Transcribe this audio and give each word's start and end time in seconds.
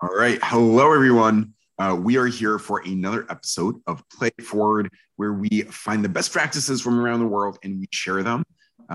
All 0.00 0.14
right. 0.14 0.38
Hello, 0.44 0.94
everyone. 0.94 1.54
Uh, 1.76 1.98
we 2.00 2.18
are 2.18 2.26
here 2.26 2.60
for 2.60 2.80
another 2.86 3.26
episode 3.30 3.80
of 3.88 4.08
Play 4.10 4.30
Forward, 4.40 4.92
where 5.16 5.32
we 5.32 5.62
find 5.62 6.04
the 6.04 6.08
best 6.08 6.32
practices 6.32 6.80
from 6.80 7.00
around 7.00 7.18
the 7.18 7.26
world 7.26 7.58
and 7.64 7.80
we 7.80 7.88
share 7.90 8.22
them. 8.22 8.44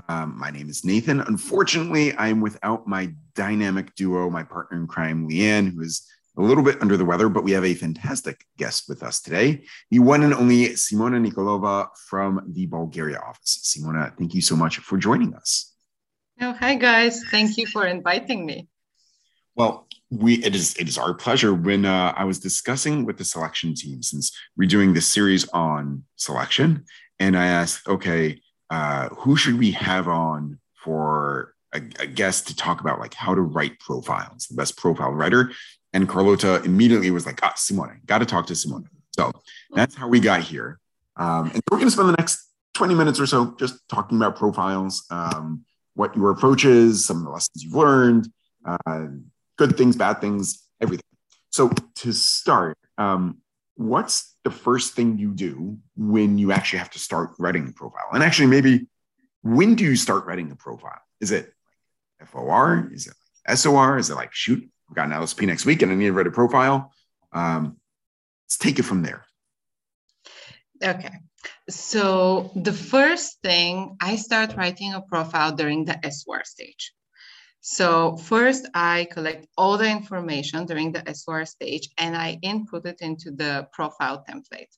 Um, 0.08 0.38
my 0.38 0.48
name 0.48 0.70
is 0.70 0.82
Nathan. 0.82 1.20
Unfortunately, 1.20 2.14
I 2.14 2.28
am 2.28 2.40
without 2.40 2.88
my 2.88 3.12
dynamic 3.34 3.94
duo, 3.96 4.30
my 4.30 4.44
partner 4.44 4.78
in 4.78 4.86
crime, 4.86 5.28
Leanne, 5.28 5.74
who 5.74 5.82
is 5.82 6.08
a 6.38 6.42
little 6.42 6.64
bit 6.64 6.80
under 6.80 6.96
the 6.96 7.04
weather, 7.04 7.28
but 7.28 7.44
we 7.44 7.52
have 7.52 7.66
a 7.66 7.74
fantastic 7.74 8.42
guest 8.56 8.84
with 8.88 9.02
us 9.02 9.20
today, 9.20 9.64
the 9.90 9.98
one 9.98 10.22
and 10.22 10.32
only 10.32 10.70
Simona 10.70 11.22
Nikolova 11.22 11.88
from 12.08 12.40
the 12.48 12.64
Bulgaria 12.64 13.18
office. 13.18 13.60
Simona, 13.62 14.16
thank 14.16 14.32
you 14.32 14.40
so 14.40 14.56
much 14.56 14.78
for 14.78 14.96
joining 14.96 15.34
us. 15.34 15.74
Oh, 16.40 16.54
hi 16.54 16.76
guys. 16.76 17.22
Thank 17.30 17.58
you 17.58 17.66
for 17.66 17.84
inviting 17.84 18.46
me. 18.46 18.68
Well, 19.56 19.86
we 20.10 20.34
it 20.44 20.54
is 20.54 20.74
it 20.76 20.88
is 20.88 20.98
our 20.98 21.14
pleasure. 21.14 21.54
When 21.54 21.84
uh, 21.84 22.12
I 22.16 22.24
was 22.24 22.38
discussing 22.38 23.04
with 23.04 23.18
the 23.18 23.24
selection 23.24 23.74
team, 23.74 24.02
since 24.02 24.36
we're 24.56 24.68
doing 24.68 24.94
this 24.94 25.06
series 25.06 25.48
on 25.48 26.04
selection, 26.16 26.84
and 27.18 27.36
I 27.36 27.46
asked, 27.46 27.86
okay, 27.88 28.40
uh, 28.70 29.08
who 29.10 29.36
should 29.36 29.58
we 29.58 29.72
have 29.72 30.08
on 30.08 30.58
for 30.74 31.54
a, 31.72 31.80
a 32.00 32.06
guest 32.06 32.48
to 32.48 32.56
talk 32.56 32.80
about 32.80 33.00
like 33.00 33.14
how 33.14 33.34
to 33.34 33.40
write 33.40 33.78
profiles, 33.80 34.46
the 34.46 34.56
best 34.56 34.76
profile 34.76 35.12
writer? 35.12 35.52
And 35.92 36.08
Carlota 36.08 36.60
immediately 36.64 37.10
was 37.12 37.24
like, 37.24 37.40
ah, 37.42 37.52
Simone, 37.56 38.00
got 38.06 38.18
to 38.18 38.26
talk 38.26 38.46
to 38.48 38.56
Simone. 38.56 38.88
So 39.12 39.30
that's 39.70 39.94
how 39.94 40.08
we 40.08 40.18
got 40.18 40.40
here. 40.40 40.80
Um, 41.16 41.50
and 41.52 41.62
we're 41.70 41.78
going 41.78 41.86
to 41.86 41.92
spend 41.92 42.08
the 42.08 42.16
next 42.18 42.50
20 42.74 42.94
minutes 42.96 43.20
or 43.20 43.26
so 43.26 43.54
just 43.60 43.88
talking 43.88 44.18
about 44.18 44.34
profiles. 44.34 45.04
Um, 45.10 45.64
what 45.94 46.16
your 46.16 46.30
approach 46.30 46.64
is, 46.64 47.04
some 47.04 47.18
of 47.18 47.24
the 47.24 47.30
lessons 47.30 47.62
you've 47.62 47.74
learned, 47.74 48.28
uh, 48.64 49.06
good 49.56 49.76
things, 49.76 49.96
bad 49.96 50.20
things, 50.20 50.66
everything. 50.80 51.04
So 51.50 51.70
to 51.96 52.12
start, 52.12 52.76
um, 52.98 53.38
what's 53.76 54.34
the 54.44 54.50
first 54.50 54.94
thing 54.94 55.18
you 55.18 55.32
do 55.32 55.78
when 55.96 56.38
you 56.38 56.52
actually 56.52 56.80
have 56.80 56.90
to 56.90 56.98
start 56.98 57.30
writing 57.38 57.68
a 57.68 57.72
profile? 57.72 58.08
And 58.12 58.22
actually, 58.22 58.48
maybe 58.48 58.88
when 59.42 59.74
do 59.74 59.84
you 59.84 59.96
start 59.96 60.26
writing 60.26 60.50
a 60.50 60.56
profile? 60.56 61.00
Is 61.20 61.30
it 61.30 61.52
FOR? 62.26 62.90
Is 62.92 63.06
it 63.06 63.58
SOR? 63.58 63.98
Is 63.98 64.10
it 64.10 64.14
like 64.14 64.32
shoot? 64.32 64.68
I've 64.88 64.96
got 64.96 65.06
an 65.06 65.12
LSP 65.12 65.46
next 65.46 65.64
week 65.64 65.82
and 65.82 65.92
I 65.92 65.94
need 65.94 66.06
to 66.06 66.12
write 66.12 66.26
a 66.26 66.30
profile. 66.30 66.92
Um, 67.32 67.76
let's 68.46 68.58
take 68.58 68.78
it 68.78 68.84
from 68.84 69.02
there. 69.02 69.24
Okay. 70.82 71.10
So 71.68 72.50
the 72.56 72.72
first 72.72 73.40
thing 73.42 73.96
I 74.00 74.16
start 74.16 74.56
writing 74.56 74.94
a 74.94 75.00
profile 75.00 75.52
during 75.52 75.84
the 75.84 75.98
SOR 76.10 76.42
stage. 76.44 76.92
So 77.66 78.18
first 78.18 78.68
I 78.74 79.08
collect 79.10 79.46
all 79.56 79.78
the 79.78 79.88
information 79.88 80.66
during 80.66 80.92
the 80.92 81.02
SOR 81.14 81.46
stage 81.46 81.88
and 81.96 82.14
I 82.14 82.38
input 82.42 82.84
it 82.84 83.00
into 83.00 83.30
the 83.30 83.66
profile 83.72 84.22
template 84.28 84.68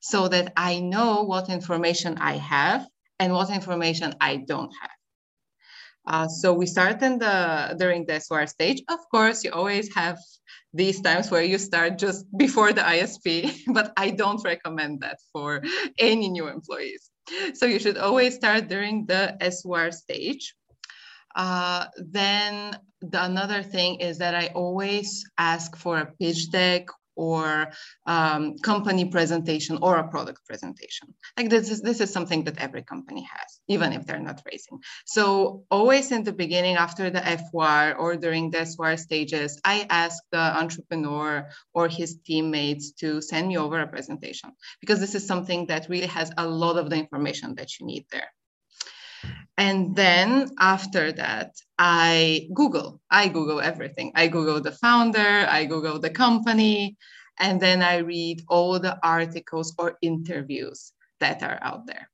so 0.00 0.28
that 0.28 0.52
I 0.56 0.78
know 0.78 1.24
what 1.24 1.48
information 1.48 2.16
I 2.18 2.34
have 2.34 2.86
and 3.18 3.32
what 3.32 3.50
information 3.50 4.14
I 4.20 4.36
don't 4.36 4.70
have. 4.80 4.98
Uh, 6.06 6.28
so 6.28 6.54
we 6.54 6.66
start 6.66 7.02
in 7.02 7.18
the 7.18 7.74
during 7.76 8.06
the 8.06 8.20
SOR 8.20 8.46
stage. 8.46 8.84
Of 8.88 9.00
course, 9.10 9.42
you 9.42 9.50
always 9.50 9.92
have 9.96 10.18
these 10.72 11.00
times 11.00 11.32
where 11.32 11.42
you 11.42 11.58
start 11.58 11.98
just 11.98 12.24
before 12.36 12.72
the 12.72 12.82
ISP, 12.82 13.50
but 13.74 13.92
I 13.96 14.10
don't 14.10 14.44
recommend 14.44 15.00
that 15.00 15.18
for 15.32 15.60
any 15.98 16.28
new 16.28 16.46
employees. 16.46 17.10
So 17.54 17.66
you 17.66 17.80
should 17.80 17.98
always 17.98 18.36
start 18.36 18.68
during 18.68 19.06
the 19.06 19.36
SOR 19.50 19.90
stage. 19.90 20.54
Uh, 21.34 21.86
then 21.96 22.78
the 23.00 23.24
another 23.24 23.62
thing 23.62 24.00
is 24.00 24.18
that 24.18 24.34
I 24.34 24.48
always 24.54 25.24
ask 25.38 25.76
for 25.76 25.98
a 25.98 26.06
pitch 26.18 26.50
deck 26.50 26.88
or 27.18 27.68
um, 28.06 28.56
company 28.58 29.04
presentation 29.04 29.78
or 29.82 29.96
a 29.96 30.08
product 30.08 30.46
presentation. 30.46 31.12
Like 31.36 31.50
this 31.50 31.70
is 31.70 31.82
this 31.82 32.00
is 32.00 32.12
something 32.12 32.44
that 32.44 32.58
every 32.58 32.82
company 32.82 33.22
has, 33.22 33.60
even 33.66 33.92
if 33.92 34.06
they're 34.06 34.20
not 34.20 34.40
raising. 34.50 34.78
So 35.04 35.64
always 35.70 36.12
in 36.12 36.22
the 36.22 36.32
beginning, 36.32 36.76
after 36.76 37.10
the 37.10 37.20
FOR 37.50 37.94
or 37.98 38.16
during 38.16 38.50
the 38.50 38.64
SOR 38.64 38.96
stages, 38.96 39.60
I 39.64 39.86
ask 39.90 40.22
the 40.30 40.44
entrepreneur 40.62 41.48
or 41.74 41.88
his 41.88 42.18
teammates 42.24 42.92
to 43.00 43.20
send 43.20 43.48
me 43.48 43.58
over 43.58 43.80
a 43.80 43.88
presentation 43.88 44.52
because 44.80 45.00
this 45.00 45.16
is 45.16 45.26
something 45.26 45.66
that 45.66 45.88
really 45.88 46.06
has 46.06 46.30
a 46.36 46.46
lot 46.46 46.78
of 46.78 46.88
the 46.88 46.96
information 46.96 47.56
that 47.56 47.78
you 47.78 47.86
need 47.86 48.06
there. 48.12 48.30
And 49.58 49.96
then 49.96 50.50
after 50.60 51.10
that, 51.12 51.56
I 51.78 52.48
Google. 52.54 53.00
I 53.10 53.26
Google 53.26 53.60
everything. 53.60 54.12
I 54.14 54.28
Google 54.28 54.60
the 54.60 54.70
founder, 54.70 55.46
I 55.50 55.64
Google 55.64 55.98
the 55.98 56.10
company, 56.10 56.96
and 57.40 57.60
then 57.60 57.82
I 57.82 57.96
read 57.96 58.42
all 58.48 58.78
the 58.78 58.96
articles 59.02 59.74
or 59.76 59.98
interviews 60.00 60.92
that 61.18 61.42
are 61.42 61.58
out 61.60 61.86
there. 61.86 62.08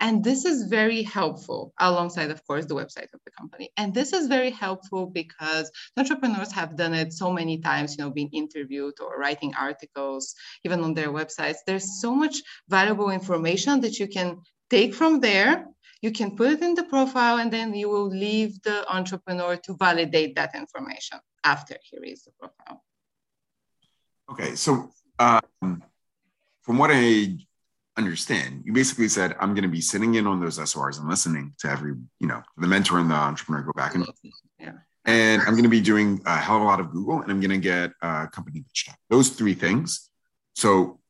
And 0.00 0.22
this 0.22 0.44
is 0.44 0.68
very 0.68 1.02
helpful 1.02 1.72
alongside, 1.80 2.30
of 2.30 2.46
course, 2.46 2.66
the 2.66 2.76
website 2.76 3.12
of 3.12 3.20
the 3.24 3.32
company. 3.36 3.70
And 3.76 3.92
this 3.92 4.12
is 4.12 4.28
very 4.28 4.50
helpful 4.50 5.06
because 5.06 5.72
entrepreneurs 5.96 6.52
have 6.52 6.76
done 6.76 6.94
it 6.94 7.12
so 7.12 7.32
many 7.32 7.58
times, 7.58 7.96
you 7.96 8.04
know, 8.04 8.10
being 8.10 8.30
interviewed 8.32 8.94
or 9.00 9.18
writing 9.18 9.52
articles, 9.58 10.36
even 10.64 10.84
on 10.84 10.94
their 10.94 11.08
websites. 11.08 11.56
There's 11.66 12.00
so 12.00 12.14
much 12.14 12.36
valuable 12.68 13.10
information 13.10 13.80
that 13.80 13.98
you 13.98 14.06
can 14.06 14.42
take 14.70 14.94
from 14.94 15.18
there 15.18 15.66
you 16.00 16.12
can 16.12 16.36
put 16.36 16.50
it 16.50 16.62
in 16.62 16.74
the 16.74 16.84
profile 16.84 17.38
and 17.38 17.52
then 17.52 17.74
you 17.74 17.88
will 17.88 18.08
leave 18.08 18.62
the 18.62 18.88
entrepreneur 18.92 19.56
to 19.56 19.76
validate 19.76 20.36
that 20.36 20.54
information 20.54 21.18
after 21.44 21.76
he 21.82 21.98
reads 21.98 22.24
the 22.24 22.30
profile. 22.38 22.84
Okay, 24.30 24.54
so 24.54 24.90
um, 25.18 25.82
from 26.62 26.78
what 26.78 26.90
I 26.92 27.38
understand, 27.96 28.62
you 28.64 28.72
basically 28.72 29.08
said 29.08 29.34
I'm 29.40 29.54
going 29.54 29.62
to 29.62 29.68
be 29.68 29.80
sitting 29.80 30.14
in 30.14 30.26
on 30.26 30.40
those 30.40 30.56
SORs 30.70 30.98
and 30.98 31.08
listening 31.08 31.54
to 31.60 31.68
every, 31.68 31.94
you 32.20 32.28
know, 32.28 32.42
the 32.56 32.66
mentor 32.66 32.98
and 32.98 33.10
the 33.10 33.14
entrepreneur 33.14 33.62
go 33.62 33.72
back 33.74 33.94
and 33.94 34.06
yeah. 34.58 34.72
And 35.04 35.40
I'm 35.42 35.52
going 35.52 35.62
to 35.62 35.70
be 35.70 35.80
doing 35.80 36.20
a 36.26 36.36
hell 36.36 36.56
of 36.56 36.62
a 36.62 36.64
lot 36.66 36.80
of 36.80 36.90
Google, 36.90 37.22
and 37.22 37.30
I'm 37.30 37.40
going 37.40 37.50
to 37.50 37.56
get 37.58 37.92
a 38.02 38.28
company 38.28 38.60
pitch 38.60 38.86
deck. 38.86 38.98
Those 39.08 39.30
three 39.30 39.54
things. 39.54 40.10
So 40.54 41.00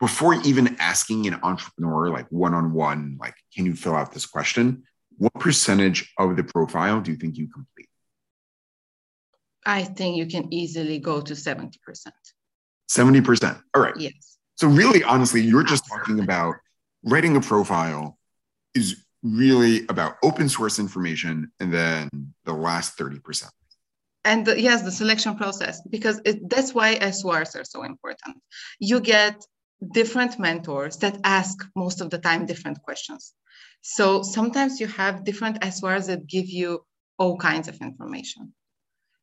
before 0.00 0.34
even 0.42 0.76
asking 0.80 1.26
an 1.26 1.38
entrepreneur 1.42 2.08
like 2.08 2.26
one-on-one 2.30 3.18
like 3.20 3.34
can 3.54 3.66
you 3.66 3.74
fill 3.74 3.94
out 3.94 4.12
this 4.12 4.26
question 4.26 4.82
what 5.20 5.34
percentage 5.34 6.10
of 6.18 6.34
the 6.36 6.42
profile 6.42 7.02
do 7.02 7.10
you 7.10 7.16
think 7.18 7.36
you 7.36 7.46
complete? 7.46 7.88
I 9.66 9.82
think 9.82 10.16
you 10.16 10.24
can 10.24 10.52
easily 10.52 10.98
go 10.98 11.20
to 11.20 11.34
70% 11.34 11.76
70% 12.90 13.62
all 13.76 13.82
right. 13.82 13.96
Yes. 13.96 14.38
So 14.56 14.66
really 14.66 15.04
honestly 15.04 15.42
you're 15.42 15.62
just 15.62 15.86
talking 15.86 16.20
about 16.20 16.54
writing 17.04 17.36
a 17.36 17.40
profile 17.40 18.18
is 18.74 19.04
really 19.22 19.86
about 19.88 20.16
open 20.22 20.48
source 20.48 20.78
information 20.78 21.52
and 21.60 21.72
then 21.72 22.08
the 22.46 22.54
last 22.54 22.96
30% 22.96 23.50
and 24.24 24.46
the, 24.46 24.58
yes 24.58 24.82
the 24.82 24.92
selection 24.92 25.36
process 25.36 25.82
because 25.82 26.20
it, 26.24 26.48
that's 26.48 26.72
why 26.72 26.98
SORs 27.10 27.54
are 27.56 27.64
so 27.64 27.82
important. 27.82 28.36
You 28.78 29.00
get 29.00 29.44
different 29.92 30.38
mentors 30.38 30.96
that 30.98 31.18
ask 31.24 31.66
most 31.74 32.00
of 32.00 32.10
the 32.10 32.18
time 32.18 32.46
different 32.46 32.82
questions. 32.82 33.32
So 33.82 34.22
sometimes 34.22 34.80
you 34.80 34.86
have 34.88 35.24
different 35.24 35.64
SORs 35.72 36.06
that 36.08 36.26
give 36.26 36.48
you 36.48 36.84
all 37.18 37.36
kinds 37.36 37.68
of 37.68 37.80
information. 37.80 38.52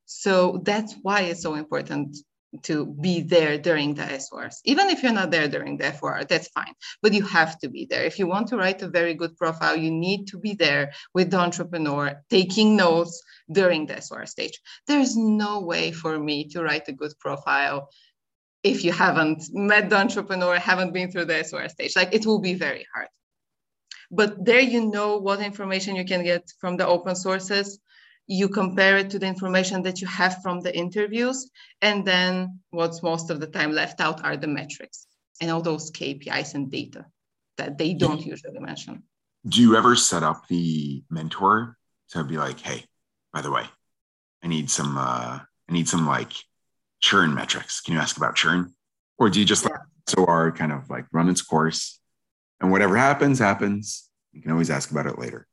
So 0.05 0.61
that's 0.63 0.95
why 1.01 1.21
it's 1.21 1.41
so 1.41 1.55
important 1.55 2.17
to 2.63 2.85
be 2.85 3.21
there 3.21 3.57
during 3.57 3.93
the 3.93 4.19
SORs. 4.19 4.61
Even 4.63 4.89
if 4.89 5.03
you're 5.03 5.11
not 5.11 5.31
there 5.31 5.47
during 5.47 5.77
the 5.77 5.91
FOR, 5.91 6.23
that's 6.23 6.47
fine, 6.49 6.73
but 7.01 7.13
you 7.13 7.23
have 7.23 7.59
to 7.59 7.69
be 7.69 7.85
there. 7.85 8.03
If 8.03 8.17
you 8.17 8.27
want 8.27 8.47
to 8.47 8.57
write 8.57 8.81
a 8.81 8.87
very 8.87 9.13
good 9.13 9.35
profile, 9.37 9.75
you 9.75 9.91
need 9.91 10.27
to 10.27 10.39
be 10.39 10.53
there 10.53 10.93
with 11.13 11.29
the 11.29 11.37
entrepreneur 11.37 12.23
taking 12.29 12.75
notes 12.75 13.21
during 13.51 13.85
the 13.85 14.01
SOR 14.01 14.25
stage. 14.25 14.59
There's 14.87 15.17
no 15.17 15.59
way 15.59 15.91
for 15.91 16.17
me 16.17 16.47
to 16.49 16.63
write 16.63 16.87
a 16.87 16.93
good 16.93 17.13
profile 17.19 17.89
if 18.71 18.83
you 18.83 18.91
haven't 18.91 19.43
met 19.53 19.89
the 19.89 19.97
entrepreneur, 19.97 20.57
haven't 20.57 20.93
been 20.93 21.11
through 21.11 21.25
the 21.25 21.43
SOR 21.43 21.69
stage. 21.69 21.95
Like 21.95 22.13
it 22.13 22.25
will 22.25 22.39
be 22.39 22.53
very 22.53 22.85
hard. 22.93 23.07
But 24.11 24.43
there 24.43 24.59
you 24.59 24.89
know 24.89 25.17
what 25.17 25.41
information 25.41 25.95
you 25.95 26.05
can 26.05 26.23
get 26.23 26.43
from 26.59 26.77
the 26.77 26.87
open 26.87 27.15
sources. 27.15 27.79
You 28.27 28.49
compare 28.49 28.97
it 28.97 29.09
to 29.11 29.19
the 29.19 29.27
information 29.27 29.83
that 29.83 30.01
you 30.01 30.07
have 30.07 30.41
from 30.41 30.61
the 30.61 30.75
interviews. 30.75 31.49
And 31.81 32.05
then 32.05 32.59
what's 32.71 33.03
most 33.03 33.29
of 33.29 33.39
the 33.39 33.47
time 33.47 33.71
left 33.71 33.99
out 33.99 34.23
are 34.23 34.37
the 34.37 34.47
metrics 34.47 35.07
and 35.41 35.51
all 35.51 35.61
those 35.61 35.91
KPIs 35.91 36.53
and 36.55 36.71
data 36.71 37.05
that 37.57 37.77
they 37.77 37.93
don't 37.93 38.25
usually 38.25 38.59
mention. 38.59 39.03
Do 39.47 39.61
you 39.61 39.75
ever 39.75 39.95
set 39.95 40.23
up 40.23 40.47
the 40.47 41.03
mentor 41.09 41.77
to 42.11 42.23
be 42.23 42.37
like, 42.37 42.59
hey, 42.59 42.85
by 43.33 43.41
the 43.41 43.51
way, 43.51 43.65
I 44.43 44.47
need 44.47 44.69
some 44.69 44.97
uh 44.97 45.39
I 45.69 45.73
need 45.73 45.87
some 45.87 46.07
like 46.07 46.33
churn 46.99 47.33
metrics? 47.33 47.81
Can 47.81 47.93
you 47.93 47.99
ask 47.99 48.17
about 48.17 48.35
churn? 48.35 48.73
Or 49.17 49.29
do 49.29 49.39
you 49.39 49.45
just 49.45 49.63
yeah. 49.63 49.71
let 49.71 49.81
SOR 50.09 50.51
kind 50.51 50.71
of 50.71 50.89
like 50.89 51.05
run 51.11 51.29
its 51.29 51.41
course 51.41 51.99
and 52.61 52.71
whatever 52.71 52.97
happens, 52.97 53.39
happens? 53.39 54.09
You 54.31 54.41
can 54.41 54.51
always 54.51 54.69
ask 54.69 54.91
about 54.91 55.07
it 55.07 55.17
later. 55.17 55.47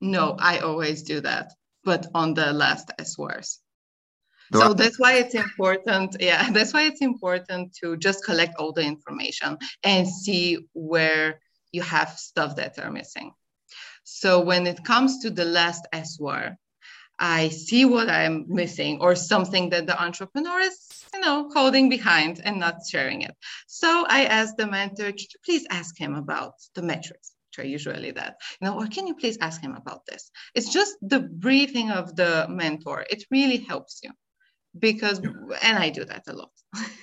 No, 0.00 0.36
I 0.38 0.58
always 0.58 1.02
do 1.02 1.20
that, 1.20 1.52
but 1.84 2.06
on 2.14 2.34
the 2.34 2.52
last 2.52 2.90
SORs. 3.02 3.60
so 4.52 4.74
that's 4.74 4.98
why 4.98 5.14
it's 5.14 5.34
important 5.34 6.16
yeah 6.20 6.50
that's 6.56 6.74
why 6.74 6.82
it's 6.82 7.00
important 7.00 7.72
to 7.80 7.96
just 7.96 8.22
collect 8.22 8.54
all 8.58 8.72
the 8.72 8.82
information 8.82 9.56
and 9.82 10.06
see 10.06 10.58
where 10.74 11.40
you 11.70 11.80
have 11.80 12.10
stuff 12.18 12.56
that 12.56 12.78
are 12.78 12.90
missing 12.90 13.32
so 14.04 14.40
when 14.40 14.66
it 14.66 14.84
comes 14.84 15.18
to 15.20 15.30
the 15.30 15.44
last 15.44 15.86
SWR, 15.92 16.56
I 17.22 17.50
see 17.50 17.84
what 17.84 18.10
I'm 18.10 18.46
missing 18.48 18.98
or 19.00 19.14
something 19.14 19.70
that 19.70 19.86
the 19.86 20.02
entrepreneur 20.02 20.58
is, 20.58 21.04
you 21.14 21.20
know, 21.20 21.48
holding 21.54 21.88
behind 21.88 22.40
and 22.44 22.58
not 22.58 22.84
sharing 22.90 23.22
it. 23.22 23.32
So 23.68 24.04
I 24.08 24.24
ask 24.24 24.56
the 24.56 24.66
mentor, 24.66 25.12
please 25.44 25.64
ask 25.70 25.96
him 25.96 26.16
about 26.16 26.54
the 26.74 26.82
metrics, 26.82 27.30
which 27.46 27.64
are 27.64 27.68
usually 27.68 28.10
that, 28.10 28.38
you 28.60 28.66
know, 28.66 28.76
or 28.76 28.88
can 28.88 29.06
you 29.06 29.14
please 29.14 29.38
ask 29.40 29.62
him 29.62 29.76
about 29.76 30.04
this? 30.04 30.32
It's 30.56 30.72
just 30.72 30.96
the 31.00 31.20
briefing 31.20 31.92
of 31.92 32.16
the 32.16 32.46
mentor. 32.50 33.06
It 33.08 33.24
really 33.30 33.58
helps 33.58 34.00
you 34.02 34.10
because, 34.76 35.20
and 35.20 35.78
I 35.78 35.90
do 35.90 36.04
that 36.04 36.24
a 36.26 36.32
lot. 36.32 36.50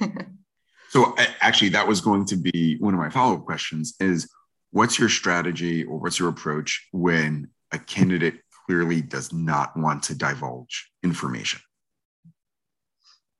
so 0.89 1.15
actually, 1.39 1.69
that 1.69 1.87
was 1.87 2.01
going 2.01 2.25
to 2.25 2.35
be 2.35 2.75
one 2.81 2.93
of 2.93 2.99
my 2.99 3.09
follow-up 3.09 3.45
questions 3.45 3.93
is 4.01 4.29
what's 4.71 4.99
your 4.99 5.09
strategy 5.09 5.85
or 5.85 5.97
what's 5.97 6.19
your 6.19 6.27
approach 6.27 6.89
when 6.91 7.47
a 7.71 7.79
candidate 7.79 8.41
clearly 8.69 9.01
does 9.01 9.33
not 9.33 9.75
want 9.75 10.03
to 10.03 10.13
divulge 10.13 10.91
information? 11.01 11.59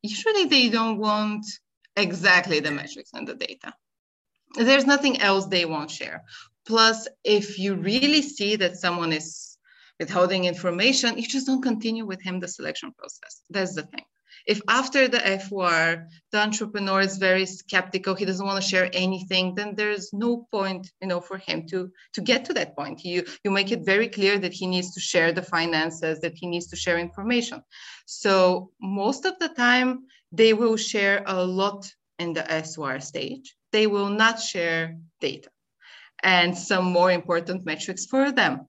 Usually 0.02 0.46
they 0.46 0.70
don't 0.70 0.98
want 0.98 1.46
exactly 1.96 2.60
the 2.60 2.72
metrics 2.72 3.12
and 3.14 3.28
the 3.28 3.36
data. 3.36 3.72
There's 4.56 4.88
nothing 4.88 5.22
else 5.22 5.46
they 5.46 5.66
won't 5.66 5.92
share. 5.92 6.24
Plus, 6.66 7.08
if 7.24 7.60
you 7.60 7.76
really 7.76 8.24
see 8.24 8.56
that 8.56 8.78
someone 8.78 9.14
is 9.14 9.56
withholding 10.00 10.46
information, 10.46 11.16
you 11.20 11.28
just 11.28 11.46
don't 11.46 11.62
continue 11.62 12.08
with 12.08 12.24
him 12.24 12.40
the 12.40 12.48
selection 12.48 12.92
process. 12.98 13.42
That's 13.52 13.76
the 13.76 13.84
thing 13.84 14.06
if 14.46 14.62
after 14.68 15.08
the 15.08 15.18
FWR, 15.18 16.08
the 16.32 16.40
entrepreneur 16.40 17.02
is 17.02 17.18
very 17.18 17.46
skeptical, 17.46 18.16
he 18.16 18.26
doesn't 18.26 18.46
want 18.46 18.62
to 18.62 18.70
share 18.70 18.90
anything, 18.94 19.56
then 19.56 19.76
there's 19.76 20.12
no 20.14 20.48
point, 20.52 20.92
you 21.02 21.08
know, 21.08 21.22
for 21.22 21.38
him 21.38 21.68
to 21.68 21.92
to 22.14 22.22
get 22.22 22.46
to 22.46 22.54
that 22.54 22.76
point. 22.76 23.04
You 23.04 23.26
you 23.44 23.52
make 23.52 23.72
it 23.72 23.86
very 23.86 24.08
clear 24.08 24.40
that 24.40 24.54
he 24.54 24.68
needs 24.68 24.94
to 24.94 25.00
share 25.00 25.32
the 25.32 25.42
finances, 25.42 26.20
that 26.22 26.34
he 26.36 26.48
needs 26.48 26.68
to 26.68 26.76
share 26.76 26.98
information. 26.98 27.62
So 28.06 28.72
most 28.82 29.26
of 29.26 29.38
the 29.40 29.50
time, 29.50 30.06
they 30.32 30.54
will 30.54 30.78
share 30.78 31.24
a 31.26 31.44
lot 31.44 31.92
in 32.18 32.34
the 32.34 32.44
SWR 32.44 33.02
stage. 33.02 33.56
They 33.72 33.88
will 33.88 34.10
not 34.10 34.40
share 34.40 34.98
data 35.22 35.50
and 36.24 36.58
some 36.58 36.86
more 36.86 37.12
important 37.12 37.66
metrics 37.66 38.06
for 38.06 38.32
them. 38.32 38.68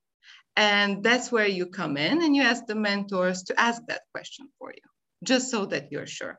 And 0.56 1.02
that's 1.02 1.32
where 1.32 1.46
you 1.46 1.66
come 1.66 1.96
in 1.96 2.22
and 2.22 2.34
you 2.36 2.42
ask 2.42 2.66
the 2.66 2.74
mentors 2.74 3.44
to 3.44 3.58
ask 3.58 3.82
that 3.88 4.02
question 4.12 4.48
for 4.58 4.72
you 4.72 4.90
just 5.22 5.50
so 5.50 5.67
that 5.67 5.90
you're 5.93 6.06
sure. 6.06 6.38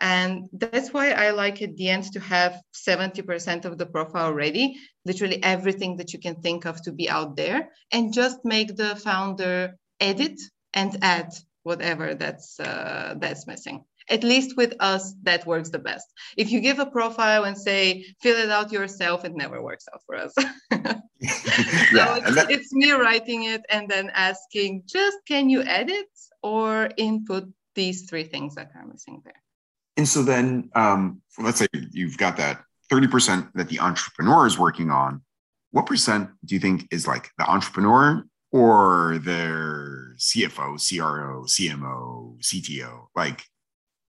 And 0.00 0.48
that's 0.52 0.92
why 0.92 1.12
I 1.12 1.30
like 1.30 1.62
at 1.62 1.76
the 1.76 1.88
end 1.88 2.04
to 2.12 2.20
have 2.20 2.60
70% 2.74 3.64
of 3.64 3.78
the 3.78 3.86
profile 3.86 4.32
ready, 4.32 4.76
literally 5.04 5.42
everything 5.42 5.96
that 5.98 6.12
you 6.12 6.18
can 6.18 6.36
think 6.42 6.64
of 6.64 6.82
to 6.82 6.92
be 6.92 7.08
out 7.08 7.36
there, 7.36 7.68
and 7.92 8.12
just 8.12 8.38
make 8.44 8.74
the 8.74 8.96
founder 8.96 9.76
edit 10.00 10.40
and 10.74 10.96
add 11.02 11.32
whatever 11.62 12.14
that's 12.14 12.58
uh, 12.58 13.14
that's 13.18 13.46
missing. 13.46 13.84
At 14.10 14.24
least 14.24 14.56
with 14.56 14.74
us, 14.80 15.14
that 15.22 15.46
works 15.46 15.70
the 15.70 15.78
best. 15.78 16.06
If 16.36 16.50
you 16.50 16.60
give 16.60 16.80
a 16.80 16.86
profile 16.86 17.44
and 17.44 17.56
say 17.56 18.04
fill 18.20 18.36
it 18.36 18.50
out 18.50 18.72
yourself, 18.72 19.24
it 19.24 19.36
never 19.36 19.62
works 19.62 19.86
out 19.92 20.00
for 20.06 20.16
us. 20.16 20.34
so 20.82 20.88
yeah, 21.94 22.16
it's, 22.16 22.34
that- 22.34 22.50
it's 22.50 22.72
me 22.72 22.90
writing 22.90 23.44
it 23.44 23.62
and 23.70 23.88
then 23.88 24.10
asking, 24.14 24.82
just 24.86 25.18
can 25.28 25.48
you 25.48 25.62
edit 25.62 26.08
or 26.42 26.90
input 26.96 27.44
these 27.74 28.08
three 28.08 28.24
things 28.24 28.54
that 28.54 28.70
are 28.74 28.86
missing 28.86 29.22
there. 29.24 29.42
And 29.96 30.08
so 30.08 30.22
then, 30.22 30.70
um, 30.74 31.20
let's 31.38 31.58
say 31.58 31.66
you've 31.92 32.16
got 32.16 32.36
that 32.38 32.62
30% 32.90 33.52
that 33.54 33.68
the 33.68 33.80
entrepreneur 33.80 34.46
is 34.46 34.58
working 34.58 34.90
on. 34.90 35.22
What 35.70 35.86
percent 35.86 36.30
do 36.44 36.54
you 36.54 36.60
think 36.60 36.86
is 36.90 37.06
like 37.06 37.30
the 37.38 37.48
entrepreneur 37.50 38.24
or 38.50 39.18
their 39.24 40.14
CFO, 40.18 40.76
CRO, 40.76 41.44
CMO, 41.44 42.38
CTO? 42.40 43.06
Like, 43.14 43.42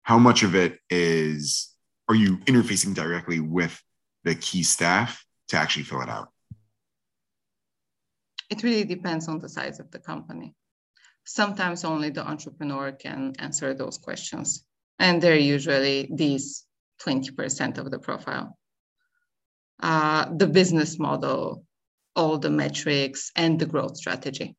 how 0.03 0.19
much 0.19 0.43
of 0.43 0.55
it 0.55 0.79
is, 0.89 1.73
are 2.09 2.15
you 2.15 2.37
interfacing 2.39 2.93
directly 2.93 3.39
with 3.39 3.81
the 4.23 4.35
key 4.35 4.63
staff 4.63 5.25
to 5.49 5.57
actually 5.57 5.83
fill 5.83 6.01
it 6.01 6.09
out? 6.09 6.29
It 8.49 8.61
really 8.61 8.83
depends 8.83 9.27
on 9.27 9.39
the 9.39 9.49
size 9.49 9.79
of 9.79 9.89
the 9.91 9.99
company 9.99 10.53
sometimes 11.25 11.83
only 11.83 12.09
the 12.09 12.25
entrepreneur 12.25 12.91
can 12.91 13.33
answer 13.39 13.73
those 13.73 13.97
questions. 13.97 14.63
And 14.99 15.21
they're 15.21 15.35
usually 15.35 16.09
these 16.13 16.65
20% 17.05 17.77
of 17.77 17.91
the 17.91 17.99
profile. 17.99 18.57
Uh, 19.81 20.33
the 20.37 20.47
business 20.47 20.97
model, 20.97 21.65
all 22.15 22.37
the 22.37 22.49
metrics, 22.49 23.31
and 23.35 23.59
the 23.59 23.65
growth 23.65 23.97
strategy. 23.97 24.55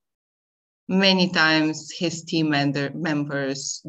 Many 0.89 1.31
times 1.31 1.91
his 1.91 2.23
team 2.23 2.51
member, 2.51 2.91
members 2.95 3.85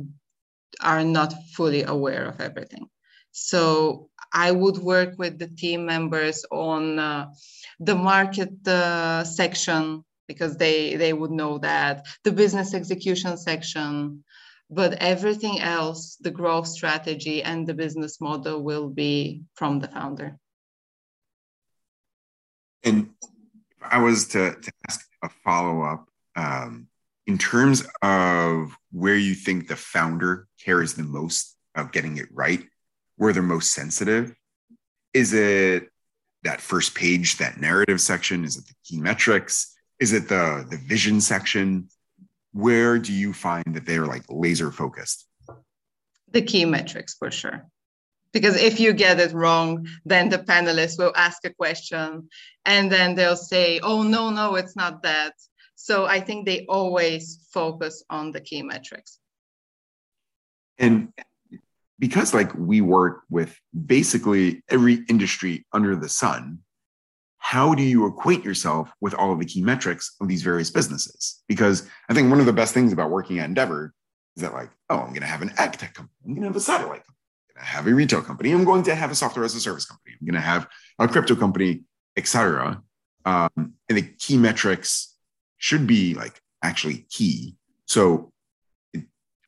are 0.82 1.04
not 1.04 1.34
fully 1.54 1.84
aware 1.84 2.26
of 2.26 2.40
everything. 2.40 2.88
So 3.32 4.10
I 4.34 4.52
would 4.52 4.78
work 4.78 5.16
with 5.18 5.38
the 5.38 5.48
team 5.48 5.86
members 5.86 6.46
on 6.52 6.98
uh, 6.98 7.28
the 7.80 7.96
market 7.96 8.68
uh, 8.68 9.24
section 9.24 10.04
because 10.28 10.58
they 10.58 10.96
they 10.96 11.14
would 11.14 11.32
know 11.32 11.58
that. 11.60 12.06
The 12.24 12.32
business 12.32 12.74
execution 12.74 13.38
section 13.38 14.24
but 14.70 14.94
everything 14.96 15.60
else 15.60 16.18
the 16.18 16.32
growth 16.32 16.68
strategy 16.68 17.42
and 17.42 17.66
the 17.66 17.74
business 17.74 18.20
model 18.20 18.62
will 18.62 18.90
be 18.90 19.44
from 19.56 19.80
the 19.80 19.88
founder. 19.88 20.38
And 22.84 23.10
if 23.22 23.78
i 23.82 23.98
was 23.98 24.28
to, 24.30 24.56
to 24.56 24.72
ask 24.88 25.08
a 25.24 25.30
follow-up 25.44 26.08
um, 26.36 26.88
in 27.26 27.38
terms 27.38 27.86
of 28.02 28.78
where 28.92 29.18
you 29.18 29.34
think 29.34 29.68
the 29.68 29.76
founder 29.76 30.48
cares 30.64 30.94
the 30.94 31.04
most 31.04 31.56
of 31.76 31.92
getting 31.92 32.18
it 32.18 32.28
right 32.32 32.64
where 33.16 33.34
they're 33.34 33.44
most 33.44 33.72
sensitive 33.72 34.36
is 35.14 35.34
it 35.34 35.90
that 36.44 36.62
first 36.62 36.96
page 36.96 37.38
that 37.38 37.60
narrative 37.60 38.00
section? 38.00 38.46
Is 38.46 38.58
it 38.58 38.68
the 38.68 38.76
key 38.84 39.00
metrics 39.00 39.76
is 40.00 40.14
it 40.14 40.30
the 40.30 40.66
the 40.70 40.78
vision 40.78 41.22
section? 41.22 41.90
Where 42.54 42.98
do 42.98 43.14
you 43.14 43.34
find 43.34 43.66
that 43.76 43.86
they're 43.86 44.06
like 44.06 44.24
laser 44.30 44.72
focused? 44.72 45.26
The 46.32 46.42
key 46.42 46.66
metrics 46.66 47.16
for 47.16 47.32
sure. 47.32 47.68
Because 48.34 48.56
if 48.62 48.80
you 48.80 48.94
get 48.94 49.20
it 49.20 49.34
wrong 49.34 49.88
then 50.06 50.30
the 50.30 50.40
panelists 50.40 50.98
will 50.98 51.14
ask 51.16 51.44
a 51.46 51.54
question 51.54 52.30
and 52.66 52.92
then 52.92 53.16
they'll 53.16 53.44
say 53.54 53.80
oh 53.80 54.04
no 54.04 54.30
no 54.30 54.56
it's 54.56 54.76
not 54.76 55.04
that. 55.04 55.34
So 55.76 56.06
i 56.06 56.20
think 56.20 56.46
they 56.46 56.66
always 56.68 57.48
focus 57.52 58.04
on 58.10 58.32
the 58.32 58.42
key 58.42 58.64
metrics. 58.64 59.20
And 60.78 61.14
because 62.00 62.34
like 62.34 62.54
we 62.54 62.82
work 62.82 63.24
with 63.30 63.60
basically 63.74 64.64
every 64.70 65.06
industry 65.10 65.66
under 65.74 65.96
the 65.96 66.10
sun 66.10 66.60
how 67.48 67.74
do 67.74 67.82
you 67.82 68.06
acquaint 68.06 68.44
yourself 68.44 68.92
with 69.00 69.14
all 69.14 69.32
of 69.32 69.40
the 69.40 69.46
key 69.46 69.62
metrics 69.62 70.18
of 70.20 70.28
these 70.28 70.42
various 70.42 70.70
businesses? 70.70 71.42
Because 71.48 71.88
I 72.10 72.14
think 72.14 72.30
one 72.30 72.42
of 72.42 72.46
the 72.46 72.52
best 72.52 72.74
things 72.74 72.92
about 72.92 73.10
working 73.10 73.40
at 73.40 73.46
Endeavor 73.46 73.94
is 74.36 74.42
that, 74.42 74.52
like, 74.52 74.70
oh, 74.90 74.98
I'm 74.98 75.12
going 75.12 75.22
to 75.22 75.28
have 75.28 75.42
an 75.42 75.54
ag 75.56 75.72
tech 75.72 75.94
company, 75.94 76.14
I'm 76.26 76.34
going 76.34 76.42
to 76.42 76.50
have 76.50 76.58
a 76.58 76.60
satellite 76.60 77.06
company, 77.06 77.16
I'm 77.50 77.56
going 77.56 77.66
to 77.66 77.72
have 77.72 77.88
a 77.88 77.94
retail 77.94 78.22
company, 78.22 78.52
I'm 78.52 78.66
going 78.66 78.84
to 78.84 78.96
have 78.96 79.12
a 79.12 79.16
software 79.16 79.46
as 79.46 79.56
a 79.56 79.62
service 79.62 79.86
company, 79.86 80.14
I'm 80.20 80.28
going 80.28 80.36
to 80.36 80.42
have 80.42 80.68
a 81.00 81.08
crypto 81.08 81.38
company, 81.38 81.84
etc. 82.18 82.84
Um, 83.24 83.50
and 83.56 83.98
the 83.98 84.02
key 84.02 84.38
metrics 84.38 85.16
should 85.56 85.88
be 85.88 86.16
like 86.16 86.42
actually 86.62 87.06
key. 87.10 87.56
So 87.86 88.34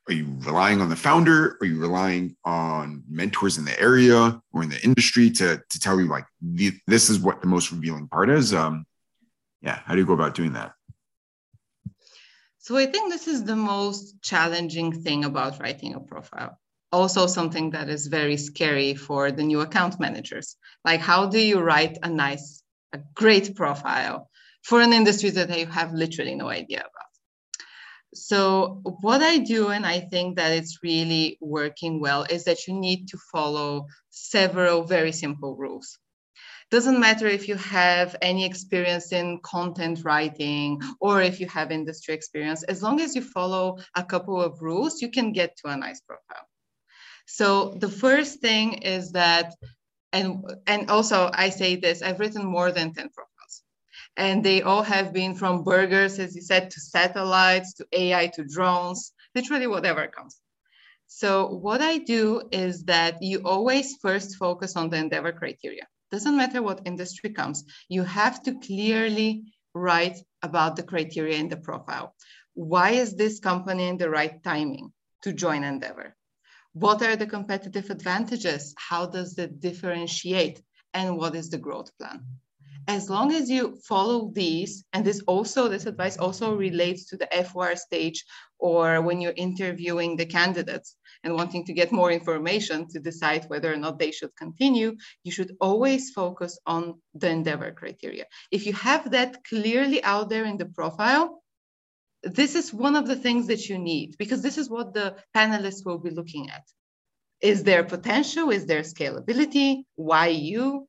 are 0.09 0.13
you 0.13 0.25
relying 0.39 0.81
on 0.81 0.89
the 0.89 0.95
founder? 0.95 1.57
Are 1.61 1.65
you 1.65 1.79
relying 1.79 2.35
on 2.43 3.03
mentors 3.07 3.57
in 3.57 3.65
the 3.65 3.79
area 3.79 4.41
or 4.51 4.63
in 4.63 4.69
the 4.69 4.83
industry 4.83 5.29
to, 5.31 5.61
to 5.69 5.79
tell 5.79 5.99
you 5.99 6.07
like 6.07 6.25
the, 6.41 6.73
this 6.87 7.09
is 7.09 7.19
what 7.19 7.41
the 7.41 7.47
most 7.47 7.71
revealing 7.71 8.07
part 8.07 8.29
is? 8.29 8.53
Um, 8.53 8.85
yeah, 9.61 9.79
how 9.85 9.93
do 9.93 9.99
you 9.99 10.07
go 10.07 10.13
about 10.13 10.33
doing 10.33 10.53
that? 10.53 10.73
So 12.57 12.75
I 12.75 12.87
think 12.87 13.11
this 13.11 13.27
is 13.27 13.43
the 13.43 13.55
most 13.55 14.21
challenging 14.21 14.91
thing 14.91 15.25
about 15.25 15.59
writing 15.59 15.93
a 15.93 15.99
profile. 15.99 16.57
Also, 16.91 17.27
something 17.27 17.69
that 17.71 17.87
is 17.87 18.07
very 18.07 18.35
scary 18.35 18.95
for 18.95 19.31
the 19.31 19.43
new 19.43 19.61
account 19.61 19.99
managers. 19.99 20.57
Like, 20.83 21.01
how 21.01 21.27
do 21.27 21.39
you 21.39 21.59
write 21.59 21.99
a 22.01 22.09
nice, 22.09 22.63
a 22.93 22.99
great 23.13 23.55
profile 23.55 24.29
for 24.63 24.81
an 24.81 24.91
industry 24.91 25.29
that 25.31 25.55
you 25.57 25.67
have 25.67 25.93
literally 25.93 26.33
no 26.33 26.49
idea 26.49 26.79
about? 26.79 27.08
So, 28.13 28.81
what 29.01 29.21
I 29.21 29.37
do, 29.37 29.69
and 29.69 29.85
I 29.85 29.99
think 29.99 30.37
that 30.37 30.51
it's 30.51 30.81
really 30.81 31.37
working 31.41 31.99
well, 31.99 32.23
is 32.23 32.43
that 32.45 32.67
you 32.67 32.73
need 32.73 33.07
to 33.09 33.17
follow 33.31 33.87
several 34.09 34.83
very 34.83 35.11
simple 35.11 35.55
rules. 35.55 35.99
Doesn't 36.71 36.99
matter 36.99 37.27
if 37.27 37.47
you 37.47 37.55
have 37.55 38.15
any 38.21 38.45
experience 38.45 39.11
in 39.11 39.39
content 39.41 40.03
writing 40.03 40.79
or 40.99 41.21
if 41.21 41.39
you 41.39 41.47
have 41.47 41.71
industry 41.71 42.13
experience, 42.13 42.63
as 42.63 42.83
long 42.83 42.99
as 43.01 43.15
you 43.15 43.23
follow 43.23 43.77
a 43.95 44.03
couple 44.03 44.39
of 44.41 44.61
rules, 44.61 45.01
you 45.01 45.09
can 45.09 45.31
get 45.31 45.55
to 45.57 45.69
a 45.71 45.77
nice 45.77 46.01
profile. 46.01 46.45
So 47.25 47.75
the 47.79 47.89
first 47.89 48.39
thing 48.39 48.73
is 48.73 49.11
that, 49.13 49.55
and, 50.13 50.43
and 50.67 50.89
also 50.89 51.29
I 51.33 51.49
say 51.49 51.75
this, 51.75 52.01
I've 52.03 52.19
written 52.19 52.45
more 52.45 52.71
than 52.71 52.93
10 52.93 53.09
profiles 53.09 53.38
and 54.19 54.43
they 54.43 54.61
all 54.61 54.83
have 54.83 55.13
been 55.13 55.33
from 55.33 55.63
burgers, 55.63 56.19
as 56.19 56.35
you 56.35 56.41
said, 56.41 56.69
to 56.71 56.81
satellites, 56.81 57.73
to 57.75 57.87
AI, 57.93 58.27
to 58.27 58.43
drones, 58.43 59.13
literally 59.33 59.65
whatever 59.65 60.07
comes. 60.07 60.41
So 61.07 61.47
what 61.47 61.81
I 61.81 61.99
do 61.99 62.41
is 62.51 62.83
that 62.83 63.23
you 63.23 63.41
always 63.45 63.95
first 63.95 64.35
focus 64.35 64.75
on 64.75 64.89
the 64.89 64.97
endeavor 64.97 65.31
criteria. 65.31 65.87
Doesn't 66.11 66.35
matter 66.35 66.61
what 66.61 66.81
industry 66.85 67.29
comes, 67.29 67.63
you 67.87 68.03
have 68.03 68.43
to 68.43 68.59
clearly 68.59 69.53
write 69.73 70.17
about 70.43 70.75
the 70.75 70.83
criteria 70.83 71.37
in 71.37 71.47
the 71.47 71.57
profile. 71.57 72.13
Why 72.55 72.89
is 72.91 73.15
this 73.15 73.39
company 73.39 73.87
in 73.87 73.97
the 73.97 74.09
right 74.09 74.43
timing 74.43 74.91
to 75.21 75.31
join 75.31 75.63
Endeavor? 75.63 76.13
What 76.73 77.01
are 77.03 77.15
the 77.15 77.25
competitive 77.25 77.89
advantages? 77.89 78.75
How 78.77 79.05
does 79.05 79.37
it 79.37 79.61
differentiate? 79.61 80.61
And 80.93 81.17
what 81.17 81.35
is 81.35 81.49
the 81.49 81.57
growth 81.57 81.97
plan? 81.97 82.25
As 82.89 83.07
long 83.07 83.31
as 83.31 83.51
you 83.51 83.77
follow 83.87 84.31
these, 84.33 84.83
and 84.93 85.05
this 85.05 85.21
also, 85.27 85.67
this 85.67 85.85
advice 85.85 86.17
also 86.17 86.55
relates 86.55 87.05
to 87.05 87.17
the 87.17 87.27
FOR 87.45 87.75
stage 87.75 88.25
or 88.57 89.01
when 89.01 89.21
you're 89.21 89.45
interviewing 89.47 90.17
the 90.17 90.25
candidates 90.25 90.95
and 91.23 91.35
wanting 91.35 91.63
to 91.65 91.73
get 91.73 91.91
more 91.91 92.11
information 92.11 92.87
to 92.89 92.99
decide 92.99 93.45
whether 93.45 93.71
or 93.71 93.77
not 93.77 93.99
they 93.99 94.09
should 94.09 94.35
continue, 94.35 94.95
you 95.23 95.31
should 95.31 95.55
always 95.61 96.09
focus 96.09 96.59
on 96.65 96.99
the 97.13 97.29
endeavor 97.29 97.71
criteria. 97.71 98.25
If 98.49 98.65
you 98.65 98.73
have 98.73 99.11
that 99.11 99.43
clearly 99.43 100.03
out 100.03 100.29
there 100.29 100.45
in 100.45 100.57
the 100.57 100.65
profile, 100.65 101.43
this 102.23 102.55
is 102.55 102.73
one 102.73 102.95
of 102.95 103.07
the 103.07 103.15
things 103.15 103.45
that 103.47 103.69
you 103.69 103.77
need 103.77 104.15
because 104.17 104.41
this 104.41 104.57
is 104.57 104.67
what 104.67 104.95
the 104.95 105.15
panelists 105.37 105.85
will 105.85 105.99
be 105.99 106.09
looking 106.09 106.49
at. 106.49 106.63
Is 107.39 107.63
there 107.63 107.83
potential? 107.83 108.49
Is 108.49 108.65
there 108.65 108.81
scalability? 108.81 109.83
Why 109.95 110.29
you? 110.29 110.88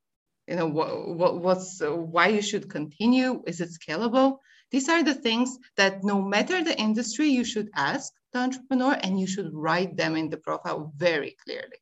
You 0.51 0.57
know 0.57 0.67
what, 0.67 1.09
what 1.09 1.41
what's 1.41 1.81
uh, 1.81 1.93
why 1.93 2.27
you 2.27 2.43
should 2.43 2.69
continue? 2.69 3.43
Is 3.47 3.61
it 3.61 3.71
scalable? 3.71 4.39
These 4.73 4.89
are 4.89 5.03
the 5.05 5.15
things 5.15 5.57
that 5.77 6.03
no 6.03 6.21
matter 6.21 6.63
the 6.65 6.77
industry 6.77 7.29
you 7.29 7.45
should 7.45 7.71
ask 7.77 8.13
the 8.33 8.41
entrepreneur 8.41 8.99
and 9.01 9.19
you 9.21 9.29
should 9.29 9.51
write 9.53 9.97
them 9.97 10.17
in 10.17 10.29
the 10.29 10.37
profile 10.37 10.93
very 10.97 11.37
clearly. 11.45 11.81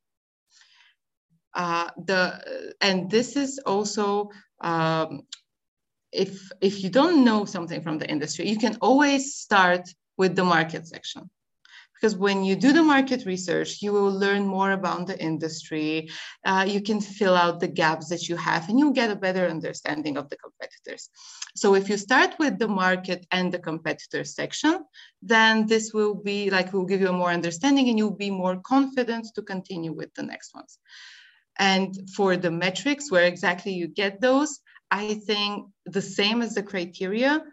Uh, 1.55 1.89
the 2.05 2.75
and 2.79 3.09
this 3.09 3.35
is 3.35 3.59
also 3.65 4.29
um, 4.61 5.21
if 6.11 6.51
if 6.61 6.83
you 6.83 6.91
don't 6.91 7.25
know 7.25 7.45
something 7.45 7.81
from 7.81 7.97
the 7.97 8.09
industry 8.09 8.47
you 8.47 8.57
can 8.57 8.77
always 8.81 9.33
start 9.33 9.89
with 10.17 10.35
the 10.35 10.43
market 10.43 10.87
section 10.87 11.29
because 11.99 12.15
when 12.15 12.43
you 12.43 12.55
do 12.55 12.71
the 12.71 12.83
market 12.83 13.25
research 13.25 13.81
you 13.81 13.91
will 13.91 14.11
learn 14.11 14.45
more 14.45 14.71
about 14.71 15.07
the 15.07 15.19
industry. 15.21 16.09
Uh, 16.45 16.65
you 16.67 16.81
can 16.81 17.01
fill 17.01 17.35
out 17.35 17.59
the 17.59 17.67
gaps 17.67 18.09
that 18.09 18.29
you 18.29 18.35
have 18.35 18.69
and 18.69 18.79
you'll 18.79 18.91
get 18.91 19.11
a 19.11 19.15
better 19.15 19.47
understanding 19.47 20.17
of 20.17 20.29
the 20.29 20.37
competitors. 20.37 21.09
So 21.55 21.75
if 21.75 21.89
you 21.89 21.97
start 21.97 22.35
with 22.39 22.57
the 22.59 22.67
market 22.67 23.25
and 23.31 23.51
the 23.51 23.59
competitor 23.59 24.23
section 24.23 24.85
then 25.21 25.67
this 25.67 25.93
will 25.93 26.15
be 26.15 26.49
like 26.49 26.73
will 26.73 26.85
give 26.85 27.01
you 27.01 27.09
a 27.09 27.21
more 27.21 27.31
understanding 27.31 27.89
and 27.89 27.97
you'll 27.97 28.11
be 28.27 28.31
more 28.31 28.57
confident 28.61 29.27
to 29.35 29.41
continue 29.41 29.93
with 29.93 30.13
the 30.13 30.23
next 30.23 30.53
ones. 30.55 30.79
And 31.57 31.93
for 32.15 32.37
the 32.37 32.51
metrics 32.51 33.11
where 33.11 33.25
exactly 33.25 33.73
you 33.73 33.87
get 33.87 34.21
those 34.21 34.59
i 34.91 35.13
think 35.27 35.67
the 35.85 36.01
same 36.01 36.41
as 36.41 36.53
the 36.55 36.63
criteria 36.63 37.43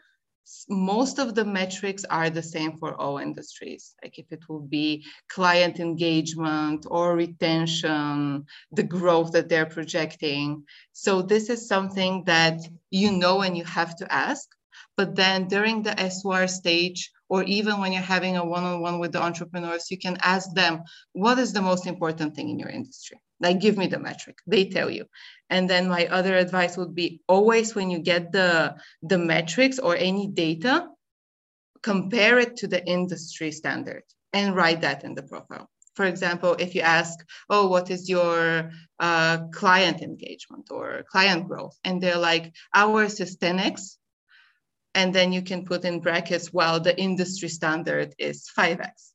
most 0.69 1.19
of 1.19 1.35
the 1.35 1.45
metrics 1.45 2.05
are 2.05 2.31
the 2.31 2.43
same 2.43 2.76
for 2.79 2.95
all 2.95 3.19
industries. 3.19 3.95
Like 4.03 4.19
if 4.19 4.31
it 4.31 4.49
will 4.49 4.61
be 4.61 5.05
client 5.29 5.81
engagement 5.81 6.87
or 6.88 7.17
retention, 7.17 8.47
the 8.73 8.83
growth 8.83 9.33
that 9.33 9.49
they're 9.49 9.67
projecting. 9.67 10.65
So 10.93 11.23
this 11.23 11.50
is 11.50 11.67
something 11.67 12.25
that 12.25 12.61
you 12.91 13.11
know 13.12 13.43
and 13.43 13.57
you 13.57 13.65
have 13.65 13.97
to 13.97 14.12
ask. 14.12 14.49
But 14.97 15.15
then 15.15 15.49
during 15.49 15.83
the 15.83 15.97
SOR 16.11 16.47
stage, 16.47 17.11
or 17.29 17.43
even 17.43 17.81
when 17.81 17.93
you're 17.93 18.03
having 18.03 18.37
a 18.37 18.45
one-on-one 18.45 18.99
with 18.99 19.12
the 19.12 19.23
entrepreneurs, 19.23 19.91
you 19.91 19.99
can 19.99 20.17
ask 20.23 20.53
them, 20.55 20.83
what 21.12 21.38
is 21.38 21.53
the 21.53 21.62
most 21.62 21.87
important 21.87 22.35
thing 22.35 22.50
in 22.50 22.59
your 22.59 22.69
industry? 22.69 23.19
Like 23.40 23.61
give 23.61 23.76
me 23.76 23.87
the 23.87 23.99
metric. 23.99 24.38
They 24.47 24.66
tell 24.66 24.90
you. 24.90 25.07
And 25.50 25.69
then 25.69 25.88
my 25.88 26.07
other 26.07 26.37
advice 26.37 26.76
would 26.76 26.95
be 26.95 27.21
always 27.28 27.75
when 27.75 27.90
you 27.90 27.99
get 27.99 28.33
the, 28.33 28.76
the 29.02 29.19
metrics 29.19 29.78
or 29.78 29.95
any 29.95 30.28
data, 30.28 30.88
compare 31.83 32.38
it 32.38 32.57
to 32.57 32.66
the 32.66 32.85
industry 32.85 33.52
standard 33.52 34.02
and 34.33 34.57
write 34.57 34.81
that 34.81 35.05
in 35.05 35.14
the 35.14 35.23
profile. 35.23 35.69
For 35.95 36.05
example, 36.05 36.57
if 36.59 36.75
you 36.75 36.83
ask, 36.83 37.19
oh, 37.49 37.69
what 37.69 37.90
is 37.90 38.09
your 38.09 38.71
uh, 39.00 39.38
client 39.49 40.02
engagement 40.02 40.69
or 40.71 41.05
client 41.11 41.49
growth? 41.49 41.78
And 41.85 42.02
they're 42.02 42.19
like, 42.19 42.52
ours 42.75 43.19
is 43.21 43.38
10x. 43.38 43.97
And 44.95 45.14
then 45.14 45.33
you 45.33 45.43
can 45.43 45.64
put 45.64 45.85
in 45.85 46.00
brackets, 46.00 46.52
well, 46.52 46.81
the 46.81 46.99
industry 46.99 47.49
standard 47.49 48.14
is 48.19 48.50
5x. 48.59 49.12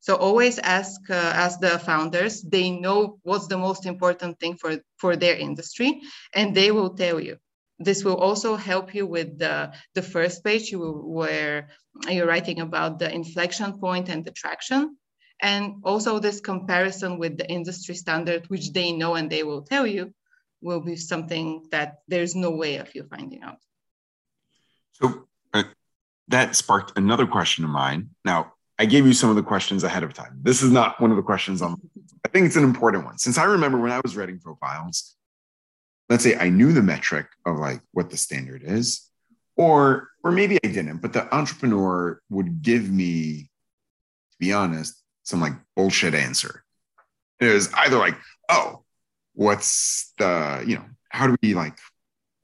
So 0.00 0.14
always 0.14 0.58
ask 0.58 1.00
uh, 1.10 1.14
ask 1.14 1.60
the 1.60 1.78
founders. 1.78 2.42
They 2.42 2.70
know 2.70 3.18
what's 3.22 3.48
the 3.48 3.58
most 3.58 3.86
important 3.86 4.38
thing 4.38 4.56
for 4.56 4.78
for 4.96 5.16
their 5.16 5.36
industry, 5.36 6.00
and 6.34 6.54
they 6.54 6.70
will 6.70 6.94
tell 6.94 7.20
you. 7.20 7.36
This 7.78 8.04
will 8.04 8.16
also 8.16 8.56
help 8.56 8.94
you 8.94 9.06
with 9.06 9.38
the 9.38 9.72
the 9.94 10.02
first 10.02 10.44
page 10.44 10.70
you 10.72 10.80
where 10.80 11.68
you're 12.08 12.26
writing 12.26 12.60
about 12.60 12.98
the 12.98 13.12
inflection 13.12 13.78
point 13.78 14.08
and 14.08 14.24
the 14.24 14.32
traction, 14.32 14.96
and 15.42 15.74
also 15.84 16.18
this 16.18 16.40
comparison 16.40 17.18
with 17.18 17.36
the 17.36 17.48
industry 17.50 17.94
standard, 17.94 18.46
which 18.48 18.72
they 18.72 18.92
know 18.92 19.14
and 19.14 19.30
they 19.30 19.42
will 19.42 19.62
tell 19.62 19.86
you, 19.86 20.12
will 20.60 20.80
be 20.80 20.96
something 20.96 21.66
that 21.70 21.98
there's 22.08 22.34
no 22.34 22.50
way 22.50 22.76
of 22.76 22.94
you 22.94 23.04
finding 23.04 23.42
out. 23.42 23.58
So 24.92 25.28
uh, 25.54 25.64
that 26.28 26.56
sparked 26.56 26.98
another 26.98 27.26
question 27.26 27.64
of 27.64 27.70
mine. 27.70 28.10
Now, 28.24 28.54
I 28.78 28.86
gave 28.86 29.06
you 29.06 29.12
some 29.12 29.30
of 29.30 29.36
the 29.36 29.42
questions 29.42 29.82
ahead 29.82 30.04
of 30.04 30.14
time. 30.14 30.38
This 30.40 30.62
is 30.62 30.70
not 30.70 31.00
one 31.00 31.10
of 31.10 31.16
the 31.16 31.22
questions 31.22 31.60
on. 31.62 31.80
I 32.24 32.28
think 32.28 32.46
it's 32.46 32.56
an 32.56 32.64
important 32.64 33.04
one 33.04 33.18
since 33.18 33.38
I 33.38 33.44
remember 33.44 33.78
when 33.78 33.90
I 33.90 34.00
was 34.02 34.16
writing 34.16 34.38
profiles. 34.38 35.16
Let's 36.08 36.24
say 36.24 36.36
I 36.36 36.48
knew 36.48 36.72
the 36.72 36.82
metric 36.82 37.26
of 37.44 37.58
like 37.58 37.80
what 37.92 38.10
the 38.10 38.16
standard 38.16 38.62
is, 38.64 39.08
or 39.56 40.08
or 40.22 40.30
maybe 40.30 40.58
I 40.64 40.68
didn't, 40.68 40.98
but 40.98 41.12
the 41.12 41.32
entrepreneur 41.34 42.20
would 42.30 42.62
give 42.62 42.90
me, 42.90 43.50
to 44.32 44.36
be 44.38 44.52
honest, 44.52 45.02
some 45.24 45.40
like 45.40 45.52
bullshit 45.76 46.14
answer. 46.14 46.64
It 47.40 47.52
was 47.52 47.72
either 47.74 47.98
like, 47.98 48.16
oh, 48.48 48.84
what's 49.34 50.12
the 50.18 50.64
you 50.66 50.76
know 50.76 50.84
how 51.10 51.26
do 51.26 51.36
we 51.42 51.54
like 51.54 51.78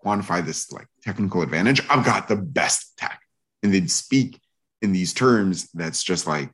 quantify 0.04 0.44
this 0.44 0.70
like 0.72 0.88
technical 1.02 1.42
advantage? 1.42 1.80
I've 1.88 2.04
got 2.04 2.28
the 2.28 2.36
best 2.36 2.96
tech, 2.98 3.20
and 3.62 3.72
they'd 3.72 3.90
speak 3.90 4.40
in 4.84 4.92
these 4.92 5.14
terms 5.14 5.68
that's 5.72 6.04
just 6.04 6.26
like, 6.26 6.52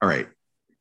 all 0.00 0.08
right, 0.08 0.28